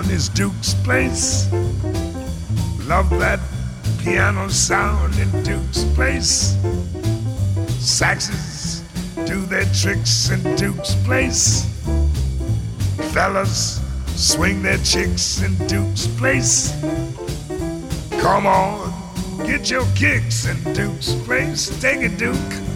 In 0.00 0.06
town 0.06 0.10
is 0.10 0.28
Duke's 0.28 0.74
place. 0.84 1.50
Love 2.86 3.10
that 3.18 3.40
piano 4.02 4.48
sound 4.48 5.14
in 5.18 5.42
Duke's 5.42 5.84
place. 5.94 6.54
Saxes 7.78 8.82
do 9.26 9.40
their 9.46 9.64
tricks 9.74 10.30
in 10.30 10.56
Duke's 10.56 10.94
place. 11.04 11.66
Fellas 13.12 13.80
swing 14.16 14.62
their 14.62 14.78
chicks 14.78 15.42
in 15.42 15.54
Duke's 15.66 16.06
place. 16.18 16.72
Come 18.20 18.46
on, 18.46 18.92
get 19.46 19.70
your 19.70 19.86
kicks 19.94 20.46
in 20.46 20.74
Duke's 20.74 21.14
place. 21.24 21.68
Take 21.80 22.00
it, 22.02 22.18
Duke. 22.18 22.69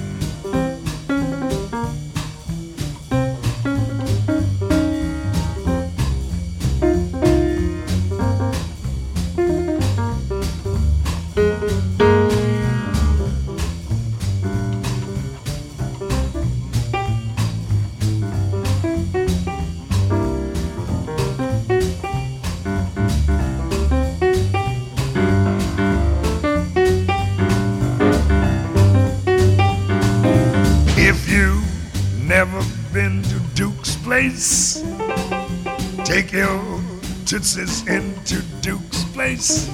Tootsies 37.24 37.86
into 37.86 38.42
Duke's 38.60 39.05
place. 39.05 39.70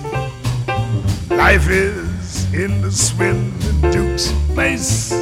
Life 1.31 1.69
is 1.69 2.53
in 2.55 2.81
the 2.81 2.93
swing 2.93 3.53
in 3.63 3.91
Duke's 3.91 4.33
place. 4.55 5.20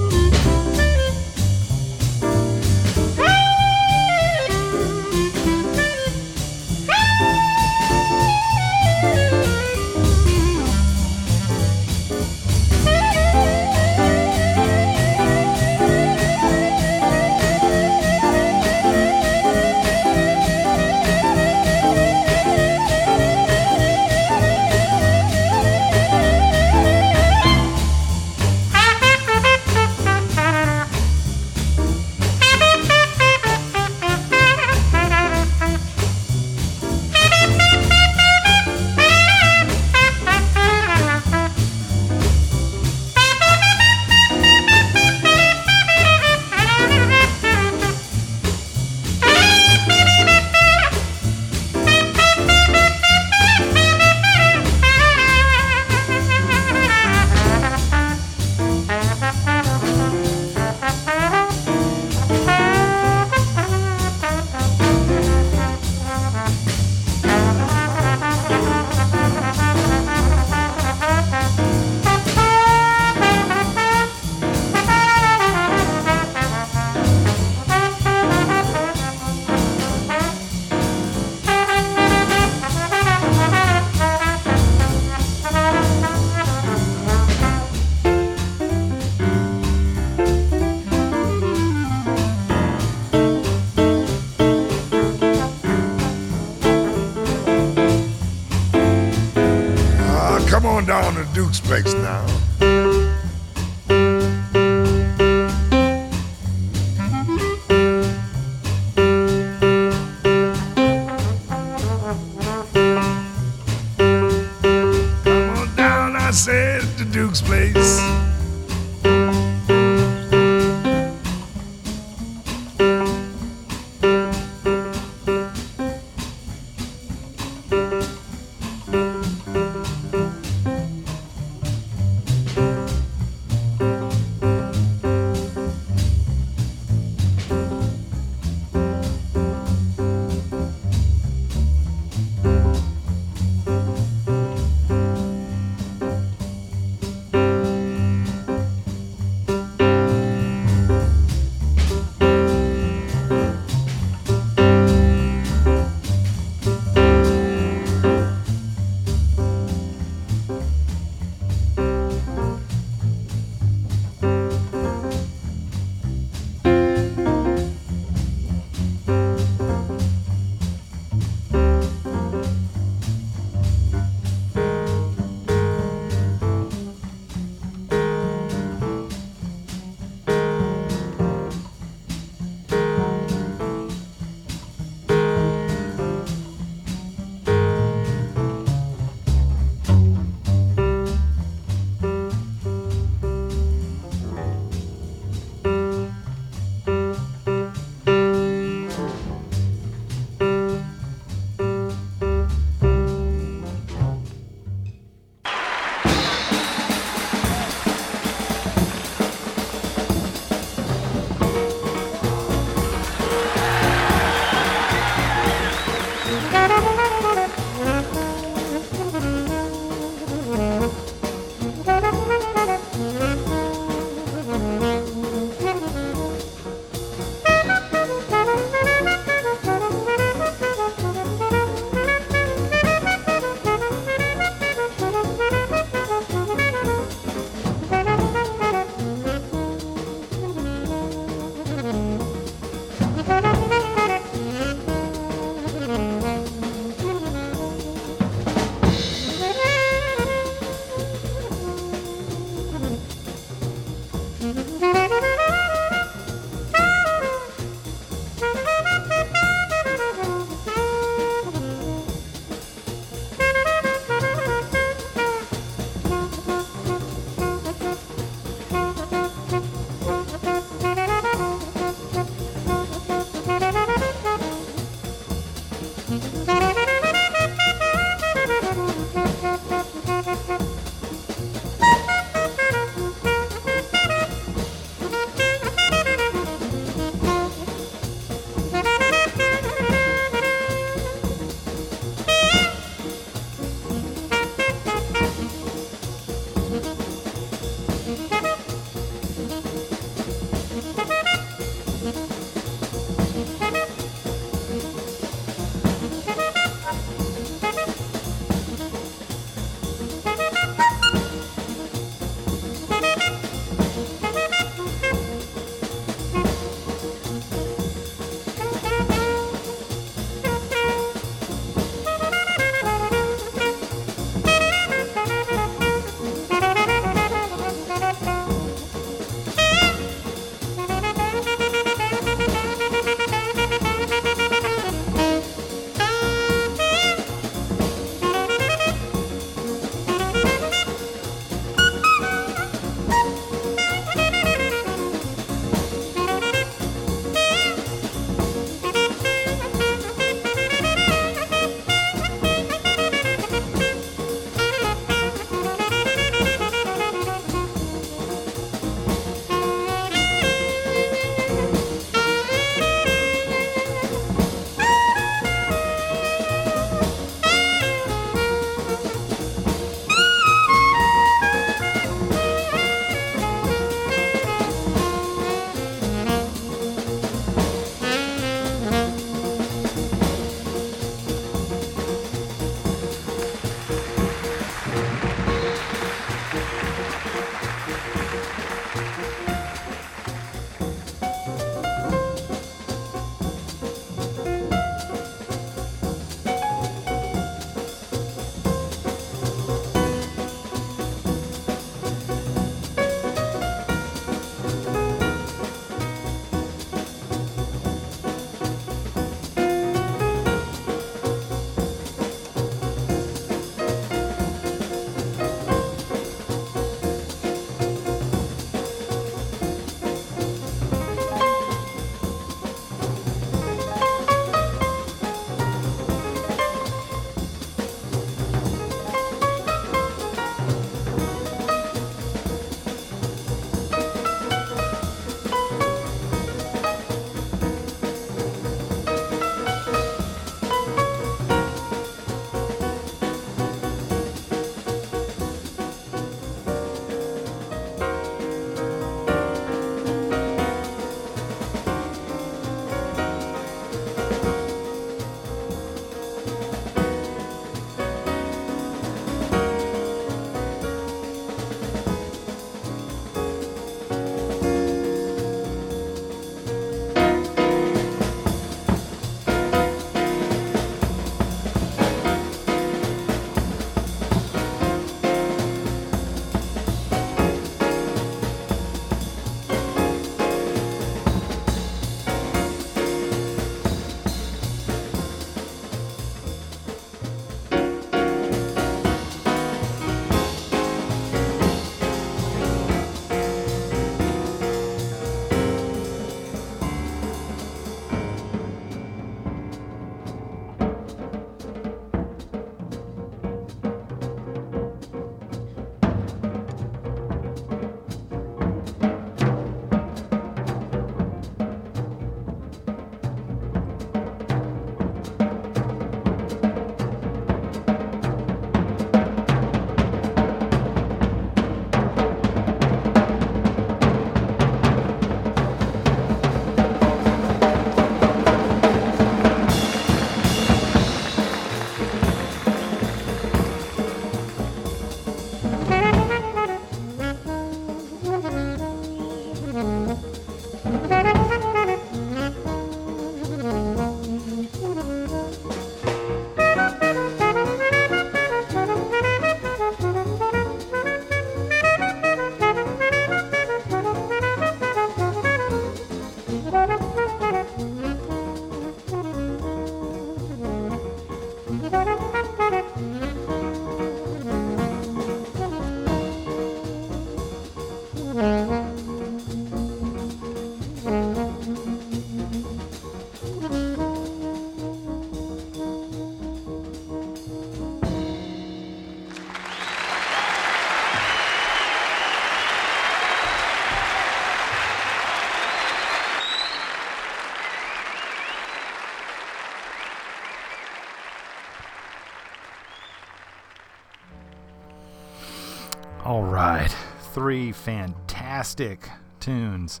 Right. 596.42 596.94
Three 597.32 597.72
fantastic 597.72 599.08
tunes. 599.40 600.00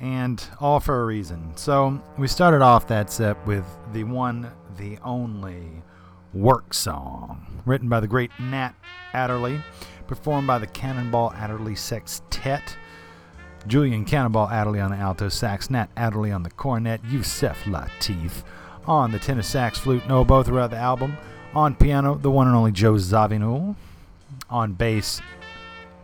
And 0.00 0.42
all 0.60 0.78
for 0.78 1.02
a 1.02 1.06
reason. 1.06 1.56
So, 1.56 2.00
we 2.16 2.28
started 2.28 2.62
off 2.62 2.86
that 2.88 3.10
set 3.10 3.44
with 3.46 3.64
the 3.92 4.04
one, 4.04 4.50
the 4.76 4.98
only 5.04 5.82
Work 6.32 6.72
Song, 6.74 7.62
written 7.66 7.88
by 7.88 7.98
the 7.98 8.06
great 8.06 8.30
Nat 8.38 8.74
Adderley, 9.12 9.60
performed 10.06 10.46
by 10.46 10.58
the 10.58 10.68
Cannonball 10.68 11.32
Adderley 11.32 11.74
Sextet. 11.74 12.76
Julian 13.66 14.04
Cannonball 14.04 14.48
Adderley 14.50 14.78
on 14.78 14.92
the 14.92 14.96
alto 14.96 15.28
sax, 15.28 15.68
Nat 15.70 15.88
Adderley 15.96 16.30
on 16.30 16.44
the 16.44 16.50
cornet, 16.50 17.00
Yusef 17.04 17.64
Lateef 17.64 18.44
on 18.88 19.12
the 19.12 19.18
tenor 19.18 19.42
sax, 19.42 19.78
flute, 19.78 20.02
oboe 20.08 20.42
throughout 20.42 20.70
the 20.70 20.76
album. 20.76 21.16
On 21.54 21.74
piano, 21.74 22.14
the 22.14 22.30
one 22.30 22.46
and 22.46 22.56
only 22.56 22.72
Joe 22.72 22.94
Zawinul. 22.94 23.76
On 24.50 24.72
bass, 24.72 25.20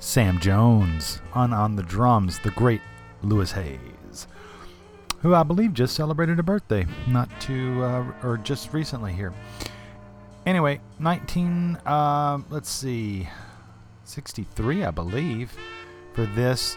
Sam 0.05 0.39
Jones. 0.39 1.21
On 1.33 1.53
on 1.53 1.77
the 1.77 1.83
drums, 1.83 2.39
the 2.39 2.51
great 2.51 2.83
Louis 3.23 3.51
Hayes, 3.53 4.27
who 5.23 5.35
I 5.35 5.43
believe 5.43 5.73
just 5.73 5.97
celebrated 5.97 6.39
a 6.39 6.43
birthday, 6.43 6.87
not 7.09 7.29
too 7.41 7.83
uh, 7.83 8.05
or 8.23 8.37
just 8.37 8.73
recently 8.75 9.15
here. 9.15 9.33
Anyway, 10.45 10.81
19. 10.99 11.79
Uh, 11.87 12.39
let's 12.51 12.69
see, 12.69 13.29
63, 14.05 14.85
I 14.85 14.91
believe, 14.91 15.57
for 16.13 16.27
this 16.27 16.77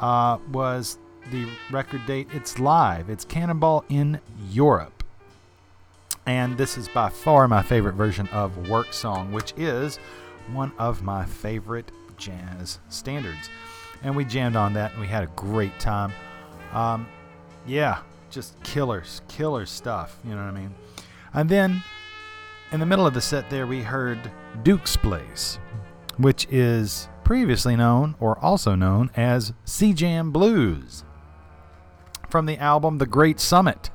uh, 0.00 0.38
was 0.50 0.98
the 1.30 1.46
record 1.70 2.04
date. 2.06 2.26
It's 2.34 2.58
live. 2.58 3.08
It's 3.08 3.24
Cannonball 3.24 3.84
in 3.88 4.20
Europe. 4.50 5.04
And 6.26 6.58
this 6.58 6.76
is 6.76 6.88
by 6.88 7.08
far 7.08 7.46
my 7.46 7.62
favorite 7.62 7.94
version 7.94 8.26
of 8.28 8.68
Work 8.68 8.92
Song, 8.92 9.30
which 9.30 9.54
is 9.56 9.98
one 10.52 10.72
of 10.76 11.02
my 11.02 11.24
favorite 11.24 11.92
jazz 12.16 12.78
standards. 12.88 13.50
And 14.02 14.14
we 14.14 14.24
jammed 14.24 14.56
on 14.56 14.74
that 14.74 14.92
and 14.92 15.00
we 15.00 15.06
had 15.06 15.24
a 15.24 15.28
great 15.28 15.78
time. 15.80 16.12
Um, 16.72 17.06
yeah, 17.66 18.00
just 18.30 18.60
killers, 18.62 19.22
killer 19.28 19.66
stuff. 19.66 20.18
You 20.24 20.30
know 20.30 20.44
what 20.44 20.54
I 20.54 20.60
mean? 20.60 20.74
And 21.32 21.48
then 21.48 21.82
in 22.72 22.80
the 22.80 22.86
middle 22.86 23.06
of 23.06 23.14
the 23.14 23.20
set 23.20 23.48
there, 23.50 23.66
we 23.66 23.82
heard 23.82 24.18
Duke's 24.62 24.96
Place, 24.96 25.58
which 26.16 26.46
is 26.50 27.08
previously 27.22 27.76
known 27.76 28.14
or 28.20 28.38
also 28.38 28.74
known 28.74 29.10
as 29.16 29.52
C 29.64 29.92
Jam 29.92 30.30
Blues 30.30 31.04
from 32.28 32.46
the 32.46 32.58
album 32.58 32.98
The 32.98 33.06
Great 33.06 33.40
Summit. 33.40 33.90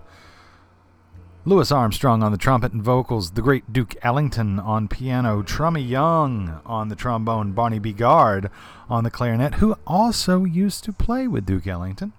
Louis 1.49 1.71
Armstrong 1.71 2.21
on 2.21 2.31
the 2.31 2.37
trumpet 2.37 2.73
and 2.73 2.83
vocals, 2.83 3.31
the 3.31 3.41
great 3.41 3.73
Duke 3.73 3.95
Ellington 4.03 4.59
on 4.59 4.87
piano, 4.87 5.41
Trummy 5.41 5.81
Young 5.81 6.61
on 6.63 6.89
the 6.89 6.95
trombone, 6.95 7.53
Barney 7.53 7.79
Bigard 7.79 8.51
on 8.87 9.03
the 9.03 9.09
clarinet, 9.09 9.55
who 9.55 9.75
also 9.87 10.43
used 10.43 10.83
to 10.83 10.93
play 10.93 11.27
with 11.27 11.47
Duke 11.47 11.65
Ellington. 11.65 12.13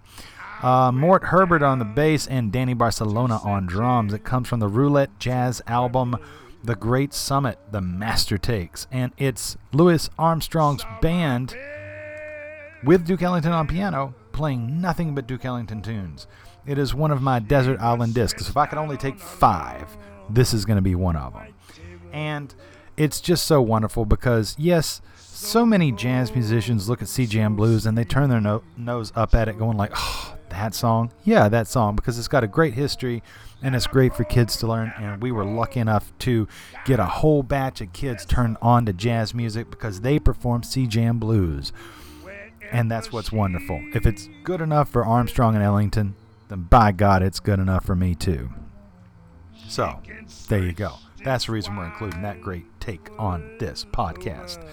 Uh, 0.65 0.91
Mort 0.91 1.27
Herbert 1.27 1.63
on 1.63 1.79
the 1.79 1.85
bass 1.85 2.27
and 2.27 2.51
Danny 2.51 2.75
Barcelona 2.75 3.37
on 3.45 3.67
drums. 3.67 4.13
It 4.13 4.25
comes 4.25 4.49
from 4.49 4.59
the 4.59 4.67
Roulette 4.67 5.17
Jazz 5.21 5.63
album, 5.69 6.17
The 6.65 6.75
Great 6.75 7.15
Summit, 7.15 7.57
The 7.71 7.81
Master 7.81 8.37
Takes. 8.37 8.89
And 8.91 9.13
it's 9.17 9.57
Louis 9.73 10.11
Armstrong's 10.19 10.85
band 11.01 11.57
with 12.83 13.07
Duke 13.07 13.23
Ellington 13.23 13.53
on 13.53 13.69
piano 13.69 14.13
playing 14.33 14.81
nothing 14.81 15.15
but 15.15 15.27
Duke 15.27 15.45
Ellington 15.45 15.83
tunes. 15.83 16.27
It 16.71 16.79
is 16.79 16.95
one 16.95 17.11
of 17.11 17.21
my 17.21 17.41
Desert 17.41 17.81
Island 17.81 18.15
discs. 18.15 18.49
If 18.49 18.57
I 18.57 18.65
could 18.65 18.79
only 18.79 18.97
take 18.97 19.19
five, 19.19 19.89
this 20.29 20.55
is 20.55 20.65
going 20.65 20.77
to 20.77 20.83
be 20.83 20.95
one 20.95 21.17
of 21.17 21.33
them. 21.33 21.53
And 22.13 22.55
it's 22.97 23.21
just 23.21 23.45
so 23.47 23.61
wonderful 23.61 24.05
because, 24.05 24.55
yes, 24.57 25.03
so 25.17 25.67
many 25.67 25.91
jazz 25.91 26.33
musicians 26.33 26.89
look 26.89 27.03
at 27.03 27.09
C 27.09 27.27
Jam 27.27 27.57
Blues 27.57 27.87
and 27.87 27.99
they 27.99 28.05
turn 28.05 28.31
their 28.31 28.41
no- 28.41 28.63
nose 28.77 29.13
up 29.17 29.35
at 29.35 29.49
it, 29.49 29.59
going 29.59 29.77
like, 29.77 29.91
oh, 29.97 30.37
that 30.51 30.73
song? 30.73 31.11
Yeah, 31.25 31.49
that 31.49 31.67
song, 31.67 31.97
because 31.97 32.21
it's 32.21 32.29
got 32.29 32.45
a 32.45 32.47
great 32.47 32.75
history 32.75 33.25
and 33.65 33.75
it's 33.75 33.89
great 33.89 34.15
for 34.15 34.23
kids 34.23 34.57
to 34.59 34.69
learn. 34.69 34.93
And 34.97 35.21
we 35.21 35.33
were 35.33 35.45
lucky 35.45 35.81
enough 35.81 36.13
to 36.21 36.47
get 36.85 37.01
a 37.01 37.07
whole 37.07 37.43
batch 37.43 37.81
of 37.81 37.93
kids 37.93 38.25
turned 38.25 38.59
on 38.63 38.87
to 38.87 38.93
jazz 38.93 39.35
music 39.35 39.73
because 39.73 40.03
they 40.03 40.21
perform 40.21 40.63
C 40.63 40.87
Jam 40.87 41.19
Blues. 41.19 41.73
And 42.71 42.89
that's 42.89 43.11
what's 43.11 43.33
wonderful. 43.33 43.83
If 43.93 44.07
it's 44.07 44.29
good 44.45 44.61
enough 44.61 44.89
for 44.89 45.05
Armstrong 45.05 45.57
and 45.57 45.65
Ellington, 45.65 46.15
then 46.51 46.63
by 46.63 46.93
God, 46.93 47.23
it's 47.23 47.41
good 47.41 47.61
enough 47.61 47.87
for 47.87 47.95
me 47.95 48.15
too. 48.15 48.51
So, 49.69 50.01
there 50.49 50.65
you 50.65 50.73
go. 50.73 50.95
That's 51.25 51.47
the 51.47 51.53
reason 51.53 51.77
we're 51.77 51.87
including 51.87 52.23
that 52.23 52.41
great 52.41 52.67
take 52.81 53.09
on 53.19 53.57
this 53.59 53.87
podcast. 53.93 54.67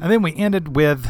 And 0.00 0.12
then 0.12 0.20
we 0.20 0.34
ended 0.36 0.76
with 0.76 1.06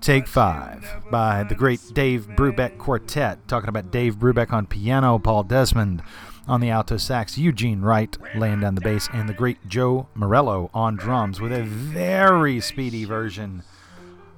Take 0.00 0.28
Five 0.28 0.86
by 1.10 1.42
the 1.42 1.56
great 1.56 1.80
Dave 1.94 2.28
Brubeck 2.36 2.78
Quartet, 2.78 3.48
talking 3.48 3.68
about 3.68 3.90
Dave 3.90 4.16
Brubeck 4.18 4.52
on 4.52 4.66
piano, 4.66 5.18
Paul 5.18 5.42
Desmond 5.42 6.02
on 6.46 6.60
the 6.60 6.70
alto 6.70 6.96
sax, 6.96 7.36
Eugene 7.36 7.80
Wright 7.80 8.16
laying 8.36 8.60
down 8.60 8.76
the 8.76 8.80
bass, 8.80 9.08
and 9.12 9.28
the 9.28 9.34
great 9.34 9.58
Joe 9.66 10.08
Morello 10.14 10.70
on 10.72 10.96
drums 10.96 11.40
with 11.40 11.52
a 11.52 11.64
very 11.64 12.60
speedy 12.60 13.04
version 13.04 13.64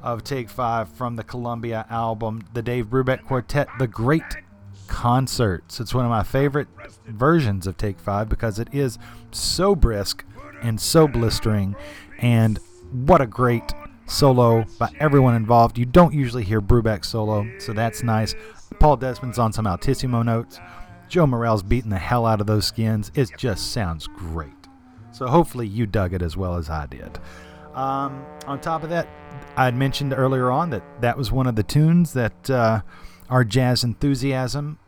of 0.02 0.24
Take 0.24 0.48
Five 0.48 0.88
from 0.88 1.16
the 1.16 1.24
Columbia 1.24 1.86
album, 1.90 2.42
the 2.54 2.62
Dave 2.62 2.86
Brubeck 2.86 3.24
Quartet, 3.24 3.68
The 3.78 3.86
Great 3.86 4.24
Concerts. 4.90 5.80
It's 5.80 5.94
one 5.94 6.04
of 6.04 6.10
my 6.10 6.22
favorite 6.22 6.68
versions 7.06 7.66
of 7.66 7.78
Take 7.78 7.98
Five 7.98 8.28
because 8.28 8.58
it 8.58 8.68
is 8.72 8.98
so 9.30 9.74
brisk 9.74 10.24
and 10.62 10.78
so 10.78 11.08
blistering, 11.08 11.74
and 12.18 12.58
what 13.06 13.22
a 13.22 13.26
great 13.26 13.72
solo 14.06 14.66
by 14.78 14.90
everyone 14.98 15.34
involved. 15.34 15.78
You 15.78 15.86
don't 15.86 16.12
usually 16.12 16.44
hear 16.44 16.60
Brubeck 16.60 17.04
solo, 17.04 17.48
so 17.58 17.72
that's 17.72 18.02
nice. 18.02 18.34
Paul 18.78 18.98
Desmond's 18.98 19.38
on 19.38 19.52
some 19.52 19.66
altissimo 19.66 20.22
notes. 20.22 20.58
Joe 21.08 21.26
Morello's 21.26 21.62
beating 21.62 21.90
the 21.90 21.98
hell 21.98 22.26
out 22.26 22.40
of 22.40 22.46
those 22.46 22.66
skins. 22.66 23.10
It 23.14 23.30
just 23.38 23.72
sounds 23.72 24.06
great. 24.08 24.52
So 25.12 25.28
hopefully 25.28 25.66
you 25.66 25.86
dug 25.86 26.12
it 26.12 26.20
as 26.20 26.36
well 26.36 26.56
as 26.56 26.68
I 26.68 26.86
did. 26.86 27.18
Um, 27.74 28.26
on 28.46 28.60
top 28.60 28.82
of 28.82 28.90
that, 28.90 29.08
I 29.56 29.64
had 29.66 29.76
mentioned 29.76 30.12
earlier 30.12 30.50
on 30.50 30.70
that 30.70 30.82
that 31.00 31.16
was 31.16 31.32
one 31.32 31.46
of 31.46 31.54
the 31.54 31.62
tunes 31.62 32.12
that 32.12 32.50
uh, 32.50 32.82
our 33.30 33.44
jazz 33.44 33.84
enthusiasm 33.84 34.78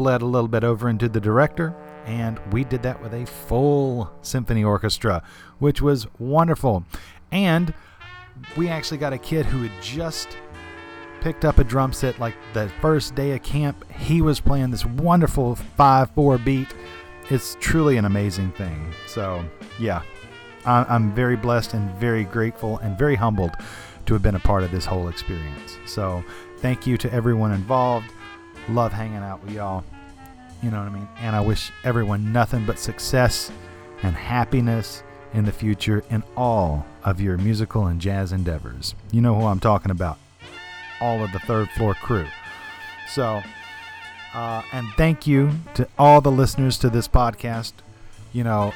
bled 0.00 0.22
a 0.22 0.26
little 0.26 0.48
bit 0.48 0.64
over 0.64 0.88
into 0.88 1.10
the 1.10 1.20
director, 1.20 1.76
and 2.06 2.38
we 2.54 2.64
did 2.64 2.82
that 2.82 3.02
with 3.02 3.12
a 3.12 3.26
full 3.26 4.10
symphony 4.22 4.64
orchestra, 4.64 5.22
which 5.58 5.82
was 5.82 6.06
wonderful. 6.18 6.82
And 7.30 7.74
we 8.56 8.70
actually 8.70 8.96
got 8.96 9.12
a 9.12 9.18
kid 9.18 9.44
who 9.44 9.62
had 9.62 9.82
just 9.82 10.38
picked 11.20 11.44
up 11.44 11.58
a 11.58 11.64
drum 11.64 11.92
set 11.92 12.18
like 12.18 12.34
the 12.54 12.70
first 12.80 13.14
day 13.14 13.32
of 13.32 13.42
camp. 13.42 13.84
He 13.92 14.22
was 14.22 14.40
playing 14.40 14.70
this 14.70 14.86
wonderful 14.86 15.54
5 15.54 16.10
4 16.12 16.38
beat. 16.38 16.74
It's 17.28 17.58
truly 17.60 17.98
an 17.98 18.06
amazing 18.06 18.52
thing. 18.52 18.94
So, 19.06 19.44
yeah, 19.78 20.00
I'm 20.64 21.12
very 21.14 21.36
blessed 21.36 21.74
and 21.74 21.90
very 21.96 22.24
grateful 22.24 22.78
and 22.78 22.96
very 22.96 23.16
humbled 23.16 23.52
to 24.06 24.14
have 24.14 24.22
been 24.22 24.34
a 24.34 24.40
part 24.40 24.62
of 24.62 24.70
this 24.70 24.86
whole 24.86 25.08
experience. 25.08 25.76
So, 25.84 26.24
thank 26.56 26.86
you 26.86 26.96
to 26.96 27.12
everyone 27.12 27.52
involved. 27.52 28.14
Love 28.70 28.92
hanging 28.92 29.16
out 29.16 29.42
with 29.42 29.52
y'all. 29.52 29.84
You 30.62 30.70
know 30.70 30.78
what 30.78 30.88
I 30.88 30.92
mean? 30.92 31.08
And 31.18 31.34
I 31.34 31.40
wish 31.40 31.72
everyone 31.84 32.32
nothing 32.32 32.64
but 32.64 32.78
success 32.78 33.50
and 34.02 34.14
happiness 34.14 35.02
in 35.34 35.44
the 35.44 35.52
future 35.52 36.04
in 36.10 36.22
all 36.36 36.86
of 37.04 37.20
your 37.20 37.36
musical 37.36 37.86
and 37.86 38.00
jazz 38.00 38.32
endeavors. 38.32 38.94
You 39.10 39.22
know 39.22 39.34
who 39.34 39.46
I'm 39.46 39.60
talking 39.60 39.90
about. 39.90 40.18
All 41.00 41.24
of 41.24 41.32
the 41.32 41.38
third 41.40 41.68
floor 41.70 41.94
crew. 41.94 42.26
So, 43.08 43.42
uh, 44.34 44.62
and 44.72 44.86
thank 44.96 45.26
you 45.26 45.50
to 45.74 45.88
all 45.98 46.20
the 46.20 46.30
listeners 46.30 46.78
to 46.78 46.90
this 46.90 47.08
podcast. 47.08 47.72
You 48.32 48.44
know, 48.44 48.72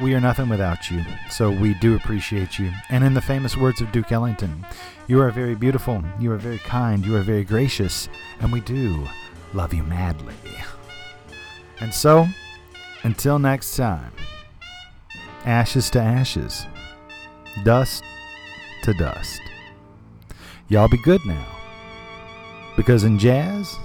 we 0.00 0.14
are 0.14 0.20
nothing 0.20 0.48
without 0.48 0.90
you, 0.90 1.04
so 1.30 1.50
we 1.50 1.74
do 1.74 1.96
appreciate 1.96 2.58
you. 2.58 2.72
And 2.90 3.02
in 3.02 3.14
the 3.14 3.22
famous 3.22 3.56
words 3.56 3.80
of 3.80 3.90
Duke 3.92 4.12
Ellington, 4.12 4.66
you 5.06 5.20
are 5.20 5.30
very 5.30 5.54
beautiful, 5.54 6.04
you 6.20 6.30
are 6.32 6.36
very 6.36 6.58
kind, 6.58 7.04
you 7.06 7.16
are 7.16 7.22
very 7.22 7.44
gracious, 7.44 8.08
and 8.40 8.52
we 8.52 8.60
do 8.60 9.08
love 9.54 9.72
you 9.72 9.82
madly. 9.82 10.34
And 11.80 11.92
so, 11.94 12.26
until 13.02 13.38
next 13.38 13.76
time, 13.76 14.12
ashes 15.44 15.90
to 15.90 16.00
ashes, 16.00 16.66
dust 17.64 18.02
to 18.82 18.92
dust. 18.94 19.40
Y'all 20.68 20.88
be 20.88 21.00
good 21.02 21.24
now, 21.24 21.56
because 22.76 23.04
in 23.04 23.18
jazz, 23.18 23.76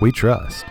we 0.00 0.12
trust. 0.12 0.64